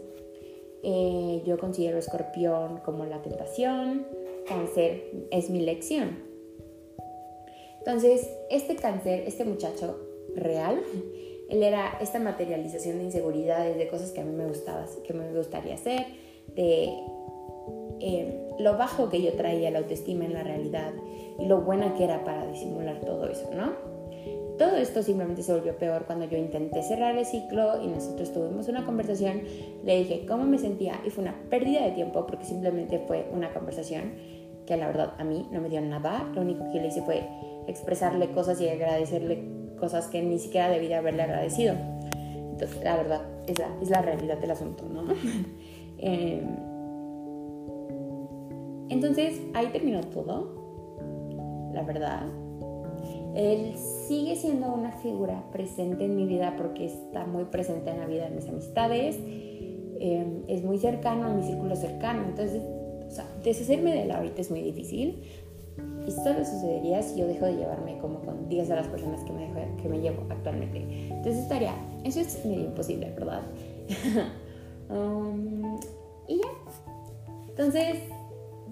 Eh, 0.82 1.44
yo 1.46 1.58
considero 1.58 1.98
escorpión 1.98 2.78
como 2.86 3.04
la 3.04 3.22
tentación, 3.22 4.08
cáncer 4.48 5.12
es 5.30 5.50
mi 5.50 5.60
lección. 5.60 6.24
Entonces, 7.80 8.30
este 8.50 8.78
cáncer, 8.78 9.26
este 9.28 9.44
muchacho 9.44 10.05
real, 10.36 10.82
él 11.50 11.64
era 11.64 11.98
esta 12.02 12.20
materialización 12.20 12.98
de 12.98 13.06
inseguridades, 13.06 13.78
de 13.78 13.88
cosas 13.88 14.12
que 14.12 14.22
a 14.22 14.26
mí 14.26 14.36
me 14.36 14.46
gustaba, 14.46 14.86
que 15.06 15.14
me 15.14 15.32
gustaría 15.32 15.76
hacer, 15.76 16.06
de 16.56 16.90
eh, 18.00 18.56
lo 18.60 18.78
bajo 18.78 19.10
que 19.10 19.22
yo 19.22 19.34
traía 19.34 19.72
la 19.72 19.80
autoestima 19.80 20.26
en 20.26 20.34
la 20.34 20.44
realidad 20.44 20.94
y 21.40 21.46
lo 21.46 21.62
buena 21.62 21.94
que 21.96 22.04
era 22.04 22.24
para 22.24 22.48
disimular 22.48 23.02
todo 23.02 23.28
eso, 23.28 23.50
¿no? 23.54 23.74
Todo 24.58 24.78
esto 24.78 25.04
simplemente 25.04 25.44
se 25.44 25.54
volvió 25.54 25.78
peor 25.78 26.06
cuando 26.06 26.26
yo 26.26 26.38
intenté 26.38 26.82
cerrar 26.82 27.18
el 27.18 27.26
ciclo 27.26 27.84
y 27.84 27.88
nosotros 27.88 28.32
tuvimos 28.32 28.70
una 28.70 28.86
conversación. 28.86 29.42
Le 29.84 29.98
dije 29.98 30.26
cómo 30.26 30.46
me 30.46 30.58
sentía 30.58 31.02
y 31.06 31.10
fue 31.10 31.24
una 31.24 31.36
pérdida 31.50 31.84
de 31.84 31.92
tiempo 31.92 32.26
porque 32.26 32.46
simplemente 32.46 33.00
fue 33.06 33.28
una 33.34 33.54
conversación 33.54 34.14
que 34.66 34.78
la 34.78 34.88
verdad 34.88 35.14
a 35.18 35.26
mí 35.26 35.46
no 35.52 35.60
me 35.60 35.70
dio 35.70 35.82
nada. 35.82 36.32
Lo 36.34 36.42
único 36.42 36.72
que 36.72 36.80
le 36.80 36.88
hice 36.88 37.02
fue 37.02 37.28
expresarle 37.68 38.32
cosas 38.32 38.62
y 38.62 38.70
agradecerle 38.70 39.65
cosas 39.80 40.08
que 40.08 40.22
ni 40.22 40.40
siquiera 40.40 40.70
debía 40.70 41.00
haberle 41.00 41.24
agradecido. 41.24 41.76
Entonces, 42.52 42.84
la 42.84 42.96
verdad, 42.96 43.22
es 43.48 43.60
la, 43.60 43.68
es 43.82 43.90
la 43.90 44.02
realidad 44.02 44.38
del 44.38 44.52
asunto, 44.52 44.86
¿no? 44.88 45.04
eh, 45.98 46.42
entonces 48.90 49.42
ahí 49.54 49.68
terminó 49.68 50.02
todo, 50.02 51.72
la 51.74 51.84
verdad. 51.84 52.24
Él 53.36 53.76
sigue 54.08 54.36
siendo 54.36 54.74
una 54.74 54.92
figura 54.92 55.44
presente 55.52 56.06
en 56.06 56.16
mi 56.16 56.26
vida 56.26 56.56
porque 56.58 56.86
está 56.86 57.26
muy 57.26 57.46
presente 57.46 57.90
en 57.90 58.00
la 58.00 58.06
vida 58.06 58.30
de 58.30 58.36
mis 58.36 58.48
amistades, 58.48 59.20
em, 60.00 60.44
es 60.48 60.64
muy 60.64 60.78
cercano 60.78 61.26
a 61.26 61.34
mi 61.34 61.44
círculo 61.44 61.76
cercano, 61.76 62.24
entonces 62.24 62.62
o 63.06 63.12
sea, 63.12 63.26
deshacerme 63.44 63.92
de 63.92 64.04
él 64.04 64.12
ahorita 64.12 64.42
es 64.42 64.52
muy 64.52 64.62
difícil 64.62 65.22
y 66.06 66.12
solo 66.12 66.46
sucedería 66.46 67.02
si 67.02 67.20
yo 67.20 67.28
dejo 67.28 67.46
de 67.46 67.56
llevarme 67.56 67.98
como 68.00 68.20
con 68.22 68.48
10 68.48 68.68
de 68.68 68.76
las 68.76 68.88
personas 68.88 69.24
que 69.24 69.32
me, 69.34 69.52
que 69.82 69.90
me 69.90 70.00
llevo 70.00 70.24
actualmente. 70.30 70.80
Entonces 71.10 71.38
estaría, 71.38 71.74
eso 72.04 72.20
es 72.20 72.46
medio 72.46 72.66
imposible, 72.66 73.12
¿verdad? 73.12 73.42
Um, 74.88 75.80
y 76.28 76.38
ya. 76.38 76.48
Entonces, 77.48 78.04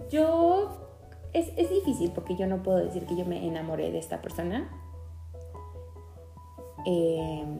yo, 0.10 0.70
es, 1.34 1.52
es 1.58 1.70
difícil 1.70 2.12
porque 2.12 2.36
yo 2.36 2.48
no 2.48 2.62
puedo 2.62 2.78
decir 2.78 3.06
que 3.06 3.16
yo 3.16 3.25
me 3.25 3.48
enamoré 3.48 3.92
de 3.92 4.00
esta 4.00 4.22
persona. 4.22 4.70
Em, 6.86 7.60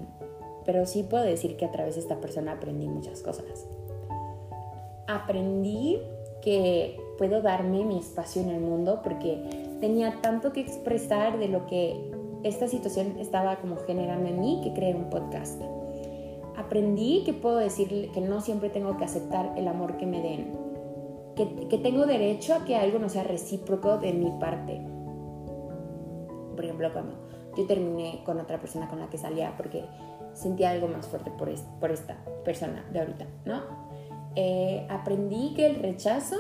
pero 0.66 0.86
sí 0.86 1.04
puedo 1.04 1.24
decir 1.24 1.58
que 1.58 1.66
a 1.66 1.72
través 1.72 1.96
de 1.96 2.02
esta 2.02 2.20
persona 2.20 2.54
aprendí 2.54 2.88
muchas 2.88 3.22
cosas. 3.22 3.66
Aprendí 5.08 6.00
que 6.42 7.00
puedo 7.18 7.42
darme 7.42 7.86
mi 7.86 8.00
espacio 8.00 8.42
en 8.42 8.50
el 8.50 8.62
mundo 8.62 9.02
porque 9.04 9.63
tenía 9.84 10.22
tanto 10.22 10.54
que 10.54 10.62
expresar 10.62 11.40
de 11.40 11.50
lo 11.50 11.68
que 11.68 12.10
esta 12.44 12.70
situación 12.70 13.18
estaba 13.20 13.58
como 13.58 13.76
generando 13.76 14.30
en 14.30 14.40
mí 14.40 14.62
que 14.64 14.72
creé 14.72 14.96
un 14.96 15.10
podcast. 15.10 15.62
Aprendí 16.56 17.24
que 17.26 17.34
puedo 17.34 17.58
decir 17.58 18.10
que 18.14 18.22
no 18.22 18.40
siempre 18.40 18.70
tengo 18.70 18.96
que 18.96 19.04
aceptar 19.04 19.52
el 19.58 19.68
amor 19.68 19.98
que 19.98 20.06
me 20.06 20.22
den, 20.22 20.54
que, 21.36 21.78
tengo 21.80 22.06
derecho 22.06 22.54
a 22.54 22.64
que 22.64 22.78
algo 22.78 22.98
no 22.98 23.10
sea 23.10 23.24
recíproco 23.24 23.98
de 23.98 24.14
mi 24.14 24.32
parte. 24.40 24.80
Por 26.56 26.64
ejemplo, 26.64 26.90
cuando 26.94 27.18
yo 27.58 27.68
terminé 27.68 28.22
con 28.26 28.40
otra 28.40 28.62
persona 28.62 28.88
con 28.88 29.02
la 29.02 29.10
que 29.10 29.18
salía 29.18 29.58
porque 29.58 29.84
sentía 30.32 30.70
algo 30.70 30.88
más 30.88 31.08
fuerte 31.08 31.30
por, 31.30 31.54
por 31.82 31.92
esta 31.92 32.24
persona 32.46 32.86
de 32.94 33.00
ahorita, 33.02 33.28
¿no? 33.44 33.64
Eh, 34.38 34.88
aprendí 34.90 35.54
que 35.54 35.66
el 35.66 35.76
rechazo 35.76 36.38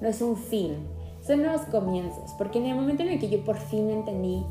no 0.00 0.08
es 0.08 0.20
un 0.20 0.36
fin, 0.36 0.95
son 1.26 1.42
los 1.42 1.62
comienzos, 1.62 2.32
porque 2.38 2.58
en 2.58 2.66
el 2.66 2.76
momento 2.76 3.02
en 3.02 3.10
el 3.10 3.18
que 3.18 3.28
yo 3.28 3.44
por 3.44 3.56
fin 3.56 3.90
entendí 3.90 4.44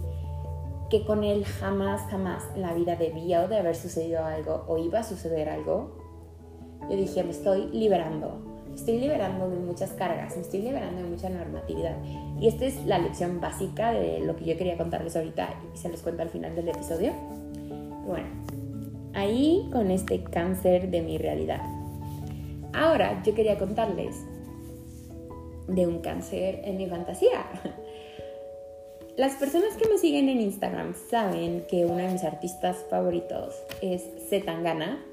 que 0.90 1.06
con 1.06 1.24
él 1.24 1.46
jamás, 1.46 2.02
jamás 2.10 2.44
en 2.56 2.62
la 2.62 2.74
vida 2.74 2.96
debía 2.96 3.44
o 3.44 3.48
de 3.48 3.58
haber 3.58 3.76
sucedido 3.76 4.24
algo 4.24 4.66
o 4.68 4.78
iba 4.78 5.00
a 5.00 5.04
suceder 5.04 5.50
algo, 5.50 5.98
yo 6.90 6.96
dije, 6.96 7.24
me 7.24 7.32
estoy 7.32 7.68
liberando 7.72 8.56
estoy 8.76 9.00
liberando 9.00 9.50
de 9.50 9.58
muchas 9.58 9.92
cargas, 9.94 10.36
me 10.36 10.42
estoy 10.42 10.62
liberando 10.62 11.02
de 11.02 11.08
mucha 11.08 11.30
normatividad. 11.30 11.96
Y 12.40 12.48
esta 12.48 12.66
es 12.66 12.86
la 12.86 13.00
lección 13.00 13.40
básica 13.40 13.92
de 13.92 14.20
lo 14.20 14.36
que 14.36 14.46
yo 14.46 14.58
quería 14.58 14.78
contarles 14.78 15.16
ahorita 15.16 15.50
y 15.74 15.78
se 15.78 15.90
los 15.90 16.02
cuento 16.02 16.22
al 16.22 16.30
final 16.30 16.56
del 16.56 16.68
episodio. 16.70 17.14
Bueno, 18.06 18.28
ahí 19.14 19.68
con 19.72 19.92
este 19.92 20.24
cáncer 20.24 20.92
de 20.92 21.02
mi 21.02 21.18
realidad. 21.18 21.62
Ahora 22.74 23.24
yo 23.24 23.34
quería 23.34 23.58
contarles 23.58 24.26
de 25.68 25.88
un 25.88 26.00
cáncer 26.00 26.62
en 26.64 26.78
mi 26.78 26.88
fantasía. 26.88 27.46
Las 29.18 29.36
personas 29.36 29.76
que 29.78 29.88
me 29.88 29.98
siguen 29.98 30.28
en 30.30 30.42
Instagram 30.42 30.94
saben 31.10 31.66
que 31.70 31.86
uno 31.86 31.98
de 31.98 32.10
mis 32.10 32.24
artistas 32.24 32.86
favoritos 32.90 33.56
es 33.82 34.04
Zetangana, 34.30 35.04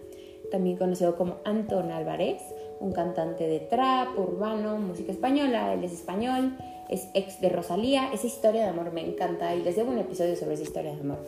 también 0.50 0.76
conocido 0.76 1.16
como 1.16 1.36
Anton 1.44 1.92
Álvarez 1.92 2.42
un 2.82 2.92
cantante 2.92 3.46
de 3.46 3.60
trap, 3.60 4.18
urbano, 4.18 4.76
música 4.76 5.12
española, 5.12 5.72
él 5.72 5.84
es 5.84 5.92
español, 5.92 6.56
es 6.88 7.08
ex 7.14 7.40
de 7.40 7.48
Rosalía, 7.48 8.12
esa 8.12 8.26
historia 8.26 8.62
de 8.62 8.68
amor 8.68 8.92
me 8.92 9.06
encanta 9.06 9.54
y 9.54 9.62
les 9.62 9.76
debo 9.76 9.92
un 9.92 9.98
episodio 9.98 10.34
sobre 10.36 10.54
esa 10.54 10.64
historia 10.64 10.92
de 10.92 11.00
amor, 11.00 11.18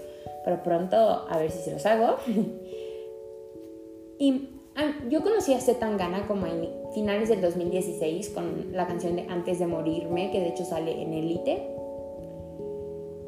pero 0.44 0.62
pronto 0.62 0.96
a 0.96 1.38
ver 1.38 1.52
si 1.52 1.60
se 1.60 1.70
los 1.70 1.86
hago. 1.86 2.16
y 4.18 4.48
ah, 4.74 4.98
yo 5.08 5.22
conocí 5.22 5.54
a 5.54 5.60
Zetangana 5.60 6.26
como 6.26 6.46
finales 6.94 7.28
del 7.28 7.40
2016 7.40 8.30
con 8.30 8.72
la 8.72 8.86
canción 8.86 9.16
de 9.16 9.26
Antes 9.28 9.58
de 9.58 9.66
morirme, 9.66 10.30
que 10.30 10.40
de 10.40 10.48
hecho 10.48 10.64
sale 10.64 11.02
en 11.02 11.12
Elite. 11.12 11.70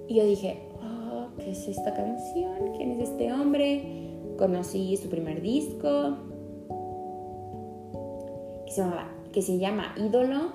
Y 0.09 0.15
yo 0.15 0.25
dije, 0.25 0.69
oh, 0.81 1.27
¿qué 1.37 1.51
es 1.51 1.67
esta 1.67 1.93
canción? 1.93 2.73
¿Quién 2.77 2.93
es 2.93 3.11
este 3.11 3.33
hombre? 3.33 4.15
Conocí 4.39 4.97
su 4.97 5.09
primer 5.09 5.43
disco, 5.43 6.17
que 8.67 8.73
se, 8.73 8.85
que 9.33 9.43
se 9.43 9.59
llama 9.59 9.95
Ídolo, 9.97 10.53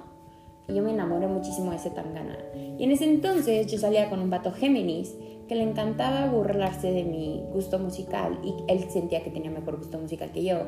y 0.70 0.76
yo 0.76 0.84
me 0.84 0.92
enamoré 0.92 1.28
muchísimo 1.28 1.72
de 1.72 1.78
ese 1.78 1.90
Tangana. 1.90 2.38
Y 2.78 2.84
en 2.84 2.92
ese 2.92 3.06
entonces 3.06 3.68
yo 3.68 3.78
salía 3.78 4.10
con 4.10 4.22
un 4.22 4.30
vato 4.30 4.54
Géminis 4.54 5.16
que 5.50 5.56
le 5.56 5.64
encantaba 5.64 6.32
burlarse 6.32 6.94
de 6.94 7.04
mi 7.04 7.44
gusto 7.52 7.78
musical 7.78 8.40
y 8.42 8.54
él 8.72 8.90
sentía 8.90 9.22
que 9.22 9.32
tenía 9.32 9.52
mejor 9.52 9.78
gusto 9.78 10.00
musical 10.00 10.32
que 10.32 10.46
yo. 10.46 10.60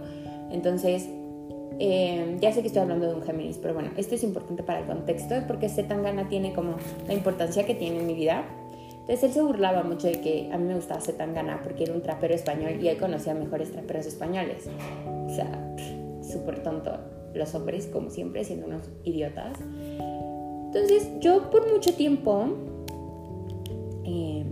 Entonces, 0.51 1.07
eh, 1.79 2.37
ya 2.39 2.51
sé 2.51 2.61
que 2.61 2.67
estoy 2.67 2.81
hablando 2.81 3.07
de 3.07 3.15
un 3.15 3.23
Géminis, 3.23 3.57
pero 3.57 3.73
bueno, 3.73 3.91
esto 3.97 4.15
es 4.15 4.23
importante 4.23 4.63
para 4.63 4.79
el 4.79 4.85
contexto 4.85 5.35
porque 5.47 5.67
ese 5.67 5.83
Tangana 5.83 6.29
tiene 6.29 6.53
como 6.53 6.75
la 7.07 7.13
importancia 7.13 7.65
que 7.65 7.75
tiene 7.75 7.99
en 7.99 8.07
mi 8.07 8.13
vida. 8.13 8.45
Entonces 9.03 9.23
él 9.23 9.31
se 9.33 9.41
burlaba 9.41 9.83
mucho 9.83 10.07
de 10.07 10.21
que 10.21 10.49
a 10.53 10.57
mí 10.57 10.65
me 10.65 10.75
gustaba 10.75 11.01
Zetangana 11.01 11.61
porque 11.61 11.83
era 11.83 11.93
un 11.93 12.01
trapero 12.01 12.33
español 12.33 12.81
y 12.81 12.87
él 12.87 12.97
conocía 12.97 13.33
mejores 13.33 13.69
traperos 13.73 14.05
españoles. 14.05 14.69
O 15.25 15.29
sea, 15.29 15.75
súper 16.21 16.63
tonto. 16.63 16.99
Los 17.33 17.53
hombres, 17.53 17.87
como 17.87 18.09
siempre, 18.09 18.45
siendo 18.45 18.65
unos 18.67 18.89
idiotas. 19.03 19.57
Entonces 20.67 21.09
yo 21.19 21.49
por 21.49 21.69
mucho 21.69 21.93
tiempo... 21.95 22.45
Eh, 24.05 24.45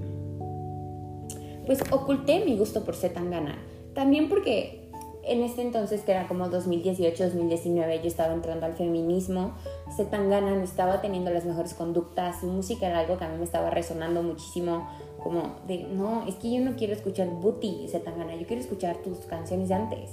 pues 1.66 1.82
oculté 1.92 2.44
mi 2.44 2.58
gusto 2.58 2.84
por 2.84 2.96
Zetangana. 2.96 3.58
También 3.94 4.28
porque 4.28 4.81
en 5.24 5.44
este 5.44 5.62
entonces, 5.62 6.02
que 6.02 6.12
era 6.12 6.28
como 6.28 6.48
2018-2019, 6.48 8.02
yo 8.02 8.08
estaba 8.08 8.34
entrando 8.34 8.66
al 8.66 8.74
feminismo, 8.74 9.52
Zetangana 9.96 10.56
no 10.56 10.64
estaba 10.64 11.02
teniendo 11.02 11.30
las 11.32 11.46
mejores 11.46 11.74
conductas, 11.74 12.40
su 12.40 12.48
música 12.48 12.88
era 12.88 13.00
algo 13.00 13.18
que 13.18 13.26
a 13.26 13.30
mí 13.30 13.38
me 13.38 13.44
estaba 13.44 13.70
resonando 13.70 14.24
muchísimo, 14.24 14.88
como 15.24 15.58
de, 15.68 15.84
no, 15.84 16.26
es 16.28 16.36
que 16.36 16.52
yo 16.52 16.62
no 16.62 16.76
quiero 16.76 16.94
escuchar 16.94 17.28
Booty 17.28 17.88
Zetangana, 17.88 18.36
yo 18.36 18.48
quiero 18.48 18.62
escuchar 18.62 18.98
tus 18.98 19.20
canciones 19.20 19.70
de 19.70 19.76
antes. 19.76 20.12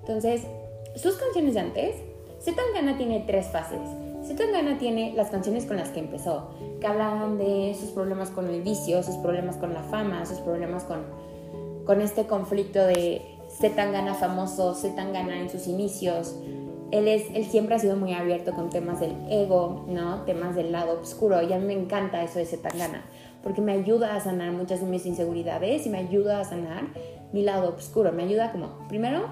Entonces, 0.00 0.42
sus 0.96 1.16
canciones 1.16 1.54
de 1.54 1.60
antes, 1.60 1.96
Zetangana 2.42 2.98
tiene 2.98 3.24
tres 3.26 3.46
fases. 3.46 3.80
Zetangana 4.26 4.78
tiene 4.78 5.14
las 5.14 5.30
canciones 5.30 5.64
con 5.64 5.78
las 5.78 5.88
que 5.88 6.00
empezó, 6.00 6.50
que 6.80 6.86
hablaban 6.86 7.38
de 7.38 7.74
sus 7.78 7.90
problemas 7.90 8.28
con 8.28 8.48
el 8.48 8.62
vicio, 8.62 9.02
sus 9.02 9.16
problemas 9.16 9.56
con 9.56 9.72
la 9.72 9.82
fama, 9.84 10.26
sus 10.26 10.38
problemas 10.40 10.84
con, 10.84 11.04
con 11.86 12.02
este 12.02 12.26
conflicto 12.26 12.84
de 12.86 13.37
Zetangana 13.58 14.14
famoso, 14.14 14.74
Zetangana 14.74 15.40
en 15.40 15.50
sus 15.50 15.66
inicios. 15.66 16.36
Él, 16.90 17.08
es, 17.08 17.24
él 17.34 17.44
siempre 17.44 17.74
ha 17.74 17.78
sido 17.78 17.96
muy 17.96 18.14
abierto 18.14 18.54
con 18.54 18.70
temas 18.70 19.00
del 19.00 19.14
ego, 19.28 19.84
¿no? 19.88 20.22
Temas 20.22 20.54
del 20.54 20.72
lado 20.72 21.00
oscuro. 21.00 21.42
Y 21.42 21.52
a 21.52 21.58
mí 21.58 21.66
me 21.66 21.72
encanta 21.74 22.22
eso 22.22 22.38
de 22.38 22.46
Zetangana, 22.46 23.04
porque 23.42 23.60
me 23.60 23.72
ayuda 23.72 24.14
a 24.14 24.20
sanar 24.20 24.52
muchas 24.52 24.80
de 24.80 24.86
mis 24.86 25.04
inseguridades 25.06 25.86
y 25.86 25.90
me 25.90 25.98
ayuda 25.98 26.40
a 26.40 26.44
sanar 26.44 26.84
mi 27.32 27.42
lado 27.42 27.74
oscuro. 27.74 28.12
Me 28.12 28.22
ayuda 28.22 28.52
como, 28.52 28.86
primero, 28.88 29.26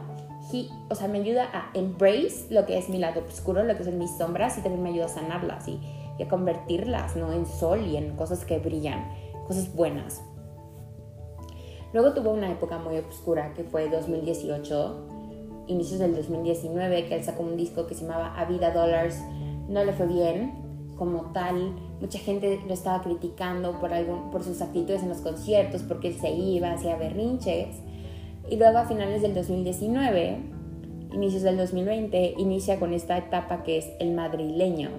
o 0.89 0.95
sea, 0.95 1.09
me 1.09 1.19
ayuda 1.19 1.49
a 1.53 1.71
embrace 1.75 2.47
lo 2.51 2.67
que 2.67 2.79
es 2.79 2.89
mi 2.89 2.99
lado 2.99 3.23
oscuro, 3.27 3.63
lo 3.63 3.77
que 3.77 3.85
son 3.85 3.99
mis 3.99 4.17
sombras 4.17 4.59
y 4.59 4.61
también 4.61 4.83
me 4.83 4.91
ayuda 4.91 5.07
a 5.07 5.09
sanarlas 5.09 5.67
y 5.69 5.81
a 6.23 6.29
convertirlas, 6.29 7.17
¿no? 7.17 7.33
En 7.33 7.47
sol 7.47 7.87
y 7.87 7.97
en 7.97 8.17
cosas 8.17 8.45
que 8.45 8.59
brillan, 8.59 9.09
cosas 9.47 9.73
buenas. 9.75 10.23
Luego 11.97 12.13
tuvo 12.13 12.33
una 12.33 12.53
época 12.53 12.77
muy 12.77 12.99
oscura 12.99 13.55
que 13.55 13.65
fue 13.65 13.89
2018, 13.89 15.65
inicios 15.67 15.99
del 15.99 16.15
2019, 16.15 17.07
que 17.07 17.15
él 17.15 17.25
sacó 17.25 17.43
un 17.43 17.57
disco 17.57 17.87
que 17.87 17.95
se 17.95 18.03
llamaba 18.03 18.39
A 18.39 18.45
Vida 18.45 18.71
Dollars. 18.71 19.19
No 19.71 19.83
le 19.83 19.95
fue 19.95 20.07
bien 20.07 20.93
como 20.99 21.33
tal. 21.33 21.75
Mucha 21.99 22.19
gente 22.19 22.61
lo 22.69 22.75
estaba 22.75 23.03
criticando 23.03 23.81
por, 23.81 23.95
algo, 23.95 24.31
por 24.31 24.45
sus 24.45 24.61
actitudes 24.61 25.03
en 25.05 25.09
los 25.09 25.23
conciertos, 25.23 25.85
porque 25.85 26.09
él 26.09 26.17
se 26.21 26.33
iba, 26.33 26.71
hacía 26.71 26.97
berrinches. 26.97 27.77
Y 28.51 28.57
luego 28.59 28.77
a 28.77 28.85
finales 28.85 29.23
del 29.23 29.33
2019, 29.33 30.37
inicios 31.15 31.45
del 31.45 31.57
2020, 31.57 32.35
inicia 32.37 32.79
con 32.79 32.93
esta 32.93 33.17
etapa 33.17 33.63
que 33.63 33.79
es 33.79 33.89
el 34.01 34.13
madrileño. 34.13 34.91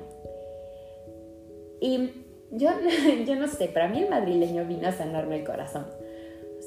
Y 1.79 2.09
yo, 2.49 2.71
yo 3.27 3.35
no 3.35 3.47
sé, 3.47 3.67
para 3.67 3.87
mí 3.87 3.99
el 3.99 4.09
madrileño 4.09 4.65
vino 4.65 4.87
a 4.87 4.91
sanarme 4.93 5.35
el 5.35 5.43
corazón. 5.43 5.85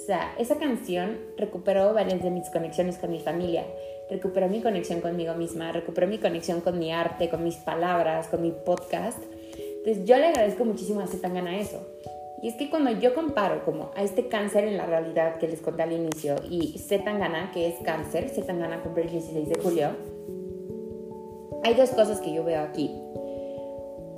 O 0.01 0.07
sea, 0.07 0.35
esa 0.39 0.57
canción 0.57 1.19
recuperó 1.37 1.93
varias 1.93 2.23
de 2.23 2.31
mis 2.31 2.49
conexiones 2.49 2.97
con 2.97 3.11
mi 3.11 3.21
familia, 3.21 3.67
recuperó 4.09 4.49
mi 4.49 4.63
conexión 4.63 5.03
conmigo 5.03 5.35
misma, 5.35 5.73
recuperó 5.73 6.07
mi 6.07 6.19
conexión 6.19 6.63
con 6.63 6.79
mi 6.79 6.91
arte, 6.91 7.29
con 7.29 7.45
mis 7.45 7.57
palabras, 7.57 8.27
con 8.29 8.41
mi 8.41 8.51
podcast. 8.51 9.23
Entonces 9.79 10.07
yo 10.07 10.17
le 10.17 10.29
agradezco 10.29 10.65
muchísimo 10.65 11.01
a 11.01 11.07
Zetangana 11.07 11.61
eso. 11.61 11.87
Y 12.43 12.49
es 12.49 12.55
que 12.55 12.71
cuando 12.71 12.91
yo 12.93 13.15
comparo 13.15 13.63
como 13.65 13.91
a 13.95 14.03
este 14.03 14.29
cáncer 14.29 14.65
en 14.65 14.79
la 14.79 14.87
realidad 14.87 15.37
que 15.37 15.47
les 15.47 15.61
conté 15.61 15.83
al 15.83 15.93
inicio 15.93 16.37
y 16.49 16.79
Zetangana, 16.79 17.51
que 17.53 17.69
es 17.69 17.75
cáncer, 17.85 18.31
Zetangana 18.31 18.83
cumple 18.83 19.05
el 19.05 19.11
16 19.11 19.49
de 19.51 19.61
julio, 19.61 19.91
hay 21.63 21.75
dos 21.75 21.91
cosas 21.91 22.23
que 22.23 22.33
yo 22.33 22.43
veo 22.43 22.63
aquí. 22.63 22.91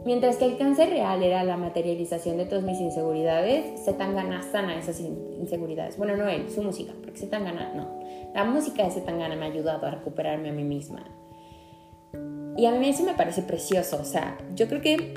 Mientras 0.04 0.36
que 0.36 0.46
el 0.46 0.58
cáncer 0.58 0.90
real 0.90 1.22
era 1.22 1.44
la 1.44 1.56
materialización 1.56 2.36
de 2.36 2.44
todas 2.44 2.64
mis 2.64 2.80
inseguridades, 2.80 3.84
Zetangana 3.84 4.42
sana 4.42 4.76
esas 4.76 5.00
inseguridades. 5.00 5.96
Bueno, 5.96 6.16
no 6.16 6.28
él, 6.28 6.50
su 6.50 6.62
música, 6.62 6.92
porque 7.02 7.20
Zetangana 7.20 7.72
no. 7.74 8.00
La 8.34 8.44
música 8.44 8.84
de 8.84 8.90
Zetangana 8.90 9.36
me 9.36 9.46
ha 9.46 9.48
ayudado 9.48 9.86
a 9.86 9.90
recuperarme 9.90 10.50
a 10.50 10.52
mí 10.52 10.64
misma. 10.64 11.04
Y 12.56 12.66
a 12.66 12.72
mí 12.72 12.88
eso 12.88 13.04
me 13.04 13.14
parece 13.14 13.42
precioso. 13.42 13.98
O 14.00 14.04
sea, 14.04 14.38
yo 14.56 14.66
creo 14.68 14.80
que 14.80 15.14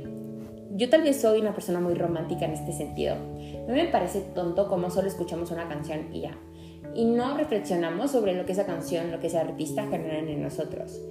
yo 0.75 0.89
tal 0.89 1.01
vez 1.01 1.21
soy 1.21 1.39
una 1.39 1.53
persona 1.53 1.79
muy 1.79 1.95
romántica 1.95 2.45
en 2.45 2.51
este 2.51 2.71
sentido. 2.73 3.15
A 3.15 3.71
mí 3.71 3.81
me 3.81 3.87
parece 3.87 4.21
tonto 4.21 4.67
como 4.67 4.89
solo 4.89 5.07
escuchamos 5.07 5.51
una 5.51 5.67
canción 5.67 6.13
y 6.13 6.21
ya. 6.21 6.37
Y 6.93 7.05
no 7.05 7.35
reflexionamos 7.35 8.11
sobre 8.11 8.35
lo 8.35 8.45
que 8.45 8.51
esa 8.51 8.65
canción, 8.65 9.11
lo 9.11 9.19
que 9.19 9.27
ese 9.27 9.39
artista 9.39 9.87
generan 9.87 10.27
en 10.27 10.43
nosotros. 10.43 11.01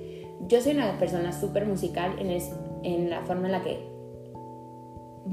Yo 0.48 0.60
soy 0.60 0.72
una 0.72 0.98
persona 0.98 1.32
súper 1.32 1.66
musical 1.66 2.16
en, 2.18 2.30
en 2.84 3.10
la 3.10 3.22
forma 3.22 3.46
en 3.46 3.52
la 3.52 3.62
que 3.62 3.94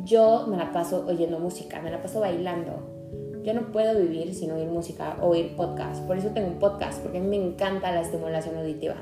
yo 0.03 0.47
me 0.47 0.57
la 0.57 0.71
paso 0.71 1.05
oyendo 1.07 1.39
música, 1.39 1.81
me 1.81 1.91
la 1.91 2.01
paso 2.01 2.19
bailando. 2.19 3.41
Yo 3.43 3.53
no 3.53 3.71
puedo 3.71 3.99
vivir 3.99 4.33
sin 4.33 4.51
oír 4.51 4.67
música 4.67 5.17
o 5.21 5.29
oír 5.29 5.55
podcast. 5.55 6.05
Por 6.05 6.17
eso 6.17 6.29
tengo 6.29 6.47
un 6.47 6.59
podcast, 6.59 7.01
porque 7.01 7.17
a 7.17 7.21
mí 7.21 7.27
me 7.27 7.43
encanta 7.43 7.91
la 7.91 8.01
estimulación 8.01 8.55
auditiva. 8.57 8.95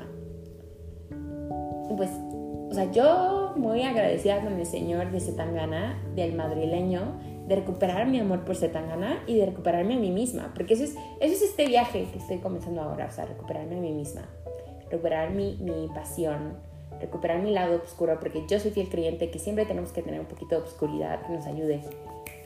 Y 1.90 1.94
pues, 1.94 2.10
o 2.70 2.72
sea, 2.72 2.90
yo 2.90 3.52
muy 3.56 3.82
agradecida 3.82 4.40
con 4.40 4.54
el 4.54 4.66
señor 4.66 5.10
de 5.10 5.20
Zetangana, 5.20 6.02
del 6.14 6.34
madrileño, 6.34 7.18
de 7.46 7.56
recuperar 7.56 8.06
mi 8.06 8.18
amor 8.18 8.44
por 8.44 8.56
Zetangana 8.56 9.22
y 9.26 9.36
de 9.36 9.46
recuperarme 9.46 9.94
a 9.94 9.98
mí 9.98 10.10
misma. 10.10 10.52
Porque 10.54 10.74
eso 10.74 10.84
es, 10.84 10.94
eso 11.20 11.34
es 11.34 11.42
este 11.42 11.66
viaje 11.66 12.08
que 12.10 12.18
estoy 12.18 12.38
comenzando 12.38 12.80
ahora, 12.80 13.06
o 13.06 13.10
sea, 13.10 13.26
recuperarme 13.26 13.76
a 13.76 13.80
mí 13.80 13.92
misma. 13.92 14.22
Recuperar 14.88 15.32
mi, 15.32 15.56
mi 15.60 15.88
pasión, 15.94 16.54
recuperar 17.00 17.42
mi 17.42 17.52
lado 17.52 17.80
oscuro, 17.82 18.18
porque 18.20 18.44
yo 18.46 18.60
soy 18.60 18.70
fiel 18.70 18.88
creyente 18.88 19.30
que 19.30 19.38
siempre 19.38 19.64
tenemos 19.66 19.92
que 19.92 20.02
tener 20.02 20.20
un 20.20 20.26
poquito 20.26 20.56
de 20.56 20.62
oscuridad 20.62 21.26
que 21.26 21.32
nos 21.32 21.46
ayude 21.46 21.82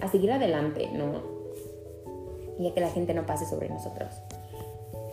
a 0.01 0.09
seguir 0.09 0.33
adelante, 0.33 0.89
¿no? 0.93 1.23
Y 2.59 2.69
a 2.69 2.75
que 2.75 2.81
la 2.81 2.91
gente 2.91 3.15
no 3.15 3.27
pase 3.27 3.47
sobre 3.47 3.69
nosotros. 3.69 4.15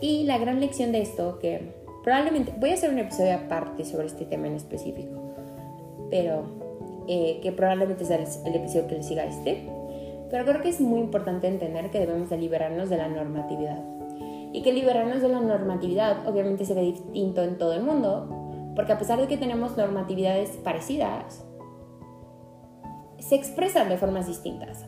Y 0.00 0.24
la 0.24 0.38
gran 0.38 0.60
lección 0.60 0.92
de 0.92 1.02
esto, 1.02 1.38
que 1.38 1.74
probablemente 2.02 2.52
voy 2.58 2.70
a 2.70 2.74
hacer 2.74 2.90
un 2.90 2.98
episodio 2.98 3.34
aparte 3.34 3.84
sobre 3.84 4.06
este 4.06 4.24
tema 4.24 4.46
en 4.46 4.54
específico, 4.54 5.34
pero 6.10 6.44
eh, 7.08 7.40
que 7.42 7.52
probablemente 7.52 8.04
sea 8.04 8.16
el, 8.16 8.54
episodio 8.54 8.86
que 8.86 8.96
le 8.96 9.02
siga 9.02 9.24
este. 9.24 9.68
Pero 10.30 10.44
creo 10.44 10.62
que 10.62 10.68
es 10.68 10.80
muy 10.80 11.00
importante 11.00 11.46
entender 11.46 11.90
que 11.90 12.00
debemos 12.00 12.30
de 12.30 12.38
liberarnos 12.38 12.88
de 12.88 12.96
la 12.96 13.08
normatividad. 13.08 13.82
Y 14.52 14.62
que 14.62 14.72
liberarnos 14.72 15.22
de 15.22 15.28
la 15.28 15.40
normatividad 15.40 16.28
obviamente 16.28 16.64
se 16.64 16.74
ve 16.74 16.82
distinto 16.82 17.42
en 17.42 17.58
todo 17.58 17.72
el 17.72 17.82
mundo, 17.82 18.41
porque 18.74 18.92
a 18.92 18.98
pesar 18.98 19.20
de 19.20 19.28
que 19.28 19.36
tenemos 19.36 19.76
normatividades 19.76 20.50
parecidas, 20.58 21.44
se 23.18 23.34
expresan 23.34 23.88
de 23.88 23.98
formas 23.98 24.26
distintas. 24.26 24.84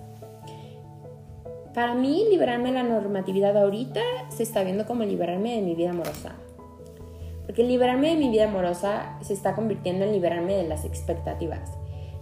Para 1.75 1.95
mí, 1.95 2.25
liberarme 2.31 2.71
de 2.71 2.75
la 2.75 2.83
normatividad 2.85 3.57
ahorita 3.57 4.01
se 4.29 4.43
está 4.43 4.63
viendo 4.63 4.87
como 4.87 5.03
liberarme 5.03 5.57
de 5.57 5.63
mi 5.63 5.75
vida 5.75 5.91
amorosa. 5.91 6.37
Porque 7.47 7.65
liberarme 7.65 8.11
de 8.11 8.17
mi 8.17 8.31
vida 8.31 8.45
amorosa 8.45 9.19
se 9.23 9.33
está 9.33 9.55
convirtiendo 9.55 10.05
en 10.05 10.13
liberarme 10.13 10.55
de 10.55 10.69
las 10.69 10.85
expectativas. 10.85 11.73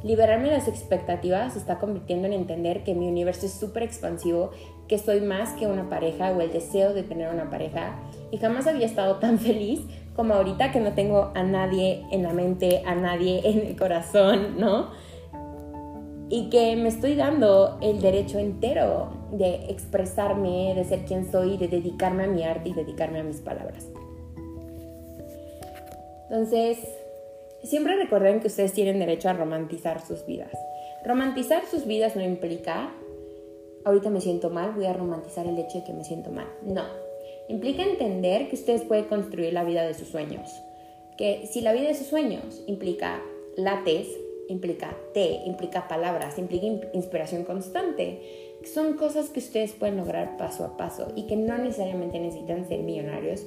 Liberarme 0.02 0.48
de 0.48 0.56
las 0.56 0.68
expectativas 0.68 1.52
se 1.52 1.60
está 1.60 1.78
convirtiendo 1.78 2.26
en 2.26 2.32
entender 2.32 2.82
que 2.82 2.94
mi 2.94 3.06
universo 3.08 3.46
es 3.46 3.52
súper 3.52 3.84
expansivo, 3.84 4.50
que 4.88 4.98
soy 4.98 5.20
más 5.20 5.52
que 5.52 5.66
una 5.66 5.88
pareja 5.88 6.32
o 6.32 6.40
el 6.40 6.50
deseo 6.50 6.92
de 6.92 7.04
tener 7.04 7.32
una 7.32 7.50
pareja. 7.50 8.00
Y 8.30 8.38
jamás 8.38 8.66
había 8.66 8.86
estado 8.86 9.16
tan 9.16 9.38
feliz 9.38 9.80
como 10.14 10.34
ahorita 10.34 10.72
que 10.72 10.80
no 10.80 10.92
tengo 10.92 11.32
a 11.34 11.42
nadie 11.42 12.04
en 12.10 12.22
la 12.22 12.32
mente, 12.32 12.82
a 12.84 12.94
nadie 12.94 13.40
en 13.44 13.66
el 13.66 13.76
corazón, 13.76 14.58
¿no? 14.58 14.90
Y 16.28 16.48
que 16.50 16.76
me 16.76 16.88
estoy 16.88 17.14
dando 17.14 17.78
el 17.80 18.00
derecho 18.00 18.38
entero 18.38 19.10
de 19.32 19.66
expresarme, 19.70 20.74
de 20.74 20.84
ser 20.84 21.04
quien 21.04 21.30
soy, 21.30 21.56
de 21.56 21.68
dedicarme 21.68 22.24
a 22.24 22.26
mi 22.26 22.42
arte 22.42 22.70
y 22.70 22.72
dedicarme 22.74 23.20
a 23.20 23.22
mis 23.22 23.40
palabras. 23.40 23.86
Entonces, 26.30 26.78
siempre 27.62 27.96
recuerden 27.96 28.40
que 28.40 28.46
ustedes 28.46 28.72
tienen 28.72 28.98
derecho 28.98 29.28
a 29.28 29.34
romantizar 29.34 30.00
sus 30.00 30.24
vidas. 30.24 30.52
Romantizar 31.04 31.66
sus 31.66 31.86
vidas 31.86 32.16
no 32.16 32.22
implica, 32.22 32.90
ahorita 33.84 34.08
me 34.08 34.20
siento 34.20 34.48
mal, 34.48 34.72
voy 34.72 34.86
a 34.86 34.92
romantizar 34.92 35.46
el 35.46 35.58
hecho 35.58 35.78
de 35.78 35.84
que 35.84 35.92
me 35.92 36.04
siento 36.04 36.30
mal. 36.30 36.46
No, 36.62 36.84
implica 37.52 37.82
entender 37.82 38.48
que 38.48 38.56
ustedes 38.56 38.82
pueden 38.82 39.04
construir 39.04 39.52
la 39.52 39.62
vida 39.62 39.86
de 39.86 39.94
sus 39.94 40.08
sueños. 40.08 40.62
Que 41.16 41.46
si 41.46 41.60
la 41.60 41.72
vida 41.72 41.88
de 41.88 41.94
sus 41.94 42.06
sueños 42.06 42.62
implica 42.66 43.22
lates, 43.56 44.08
implica 44.48 44.96
té, 45.12 45.42
implica 45.44 45.86
palabras, 45.86 46.38
implica 46.38 46.66
inspiración 46.94 47.44
constante, 47.44 48.58
son 48.64 48.96
cosas 48.96 49.28
que 49.28 49.40
ustedes 49.40 49.72
pueden 49.72 49.98
lograr 49.98 50.36
paso 50.36 50.64
a 50.64 50.76
paso 50.76 51.08
y 51.14 51.26
que 51.26 51.36
no 51.36 51.58
necesariamente 51.58 52.18
necesitan 52.18 52.66
ser 52.66 52.80
millonarios 52.80 53.44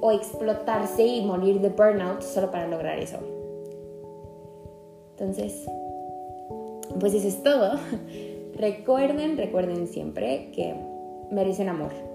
o, 0.00 0.12
explotarse 0.12 1.04
y 1.04 1.24
morir 1.24 1.60
de 1.60 1.70
burnout 1.70 2.22
solo 2.22 2.50
para 2.50 2.68
lograr 2.68 2.98
eso. 2.98 3.18
Entonces, 5.12 5.64
pues 7.00 7.14
eso 7.14 7.28
es 7.28 7.42
todo. 7.42 7.78
Recuerden, 8.54 9.36
recuerden 9.36 9.86
siempre 9.86 10.50
que 10.52 10.74
merecen 11.30 11.68
amor. 11.68 12.07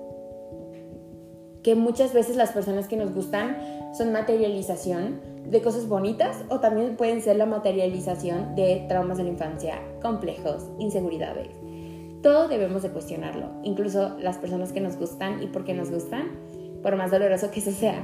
Que 1.64 1.76
muchas 1.76 2.14
veces 2.14 2.36
las 2.36 2.52
personas 2.52 2.88
que 2.88 2.98
nos 2.98 3.14
gustan 3.14 3.58
son 3.98 4.12
materialización 4.12 5.22
de 5.46 5.62
cosas 5.62 5.88
bonitas 5.88 6.44
o 6.50 6.60
también 6.60 6.96
pueden 6.96 7.22
ser 7.22 7.38
la 7.38 7.46
materialización 7.46 8.56
de 8.56 8.86
traumas 8.88 9.18
de 9.18 9.24
la 9.24 9.30
infancia, 9.30 9.82
complejos, 10.02 10.68
inseguridades. 10.80 11.50
Todo 12.22 12.48
debemos 12.48 12.84
de 12.84 12.90
cuestionarlo, 12.90 13.50
incluso 13.64 14.18
las 14.20 14.38
personas 14.38 14.72
que 14.72 14.82
nos 14.82 14.98
gustan 14.98 15.44
y 15.44 15.48
por 15.48 15.66
qué 15.66 15.74
nos 15.74 15.92
gustan, 15.92 16.32
por 16.82 16.96
más 16.96 17.12
doloroso 17.12 17.52
que 17.52 17.60
eso 17.60 17.72
sea. 17.72 18.02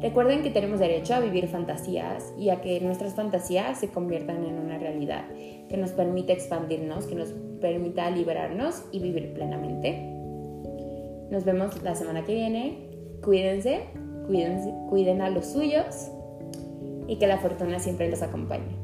Recuerden 0.00 0.42
que 0.42 0.50
tenemos 0.50 0.80
derecho 0.80 1.14
a 1.14 1.20
vivir 1.20 1.46
fantasías 1.46 2.32
y 2.38 2.48
a 2.48 2.62
que 2.62 2.80
nuestras 2.80 3.14
fantasías 3.14 3.78
se 3.78 3.90
conviertan 3.90 4.44
en 4.44 4.58
una 4.58 4.78
realidad 4.78 5.26
que 5.68 5.76
nos 5.76 5.92
permita 5.92 6.32
expandirnos, 6.32 7.06
que 7.06 7.14
nos 7.14 7.34
permita 7.60 8.10
liberarnos 8.10 8.82
y 8.92 9.00
vivir 9.00 9.34
plenamente. 9.34 10.16
Nos 11.30 11.44
vemos 11.44 11.82
la 11.82 11.94
semana 11.94 12.24
que 12.24 12.34
viene. 12.34 12.89
Cuídense, 13.22 13.84
cuídense 14.26 14.72
cuiden 14.90 15.22
a 15.22 15.30
los 15.30 15.46
suyos 15.46 16.10
y 17.06 17.16
que 17.16 17.26
la 17.26 17.38
fortuna 17.38 17.78
siempre 17.78 18.10
los 18.10 18.22
acompañe. 18.22 18.79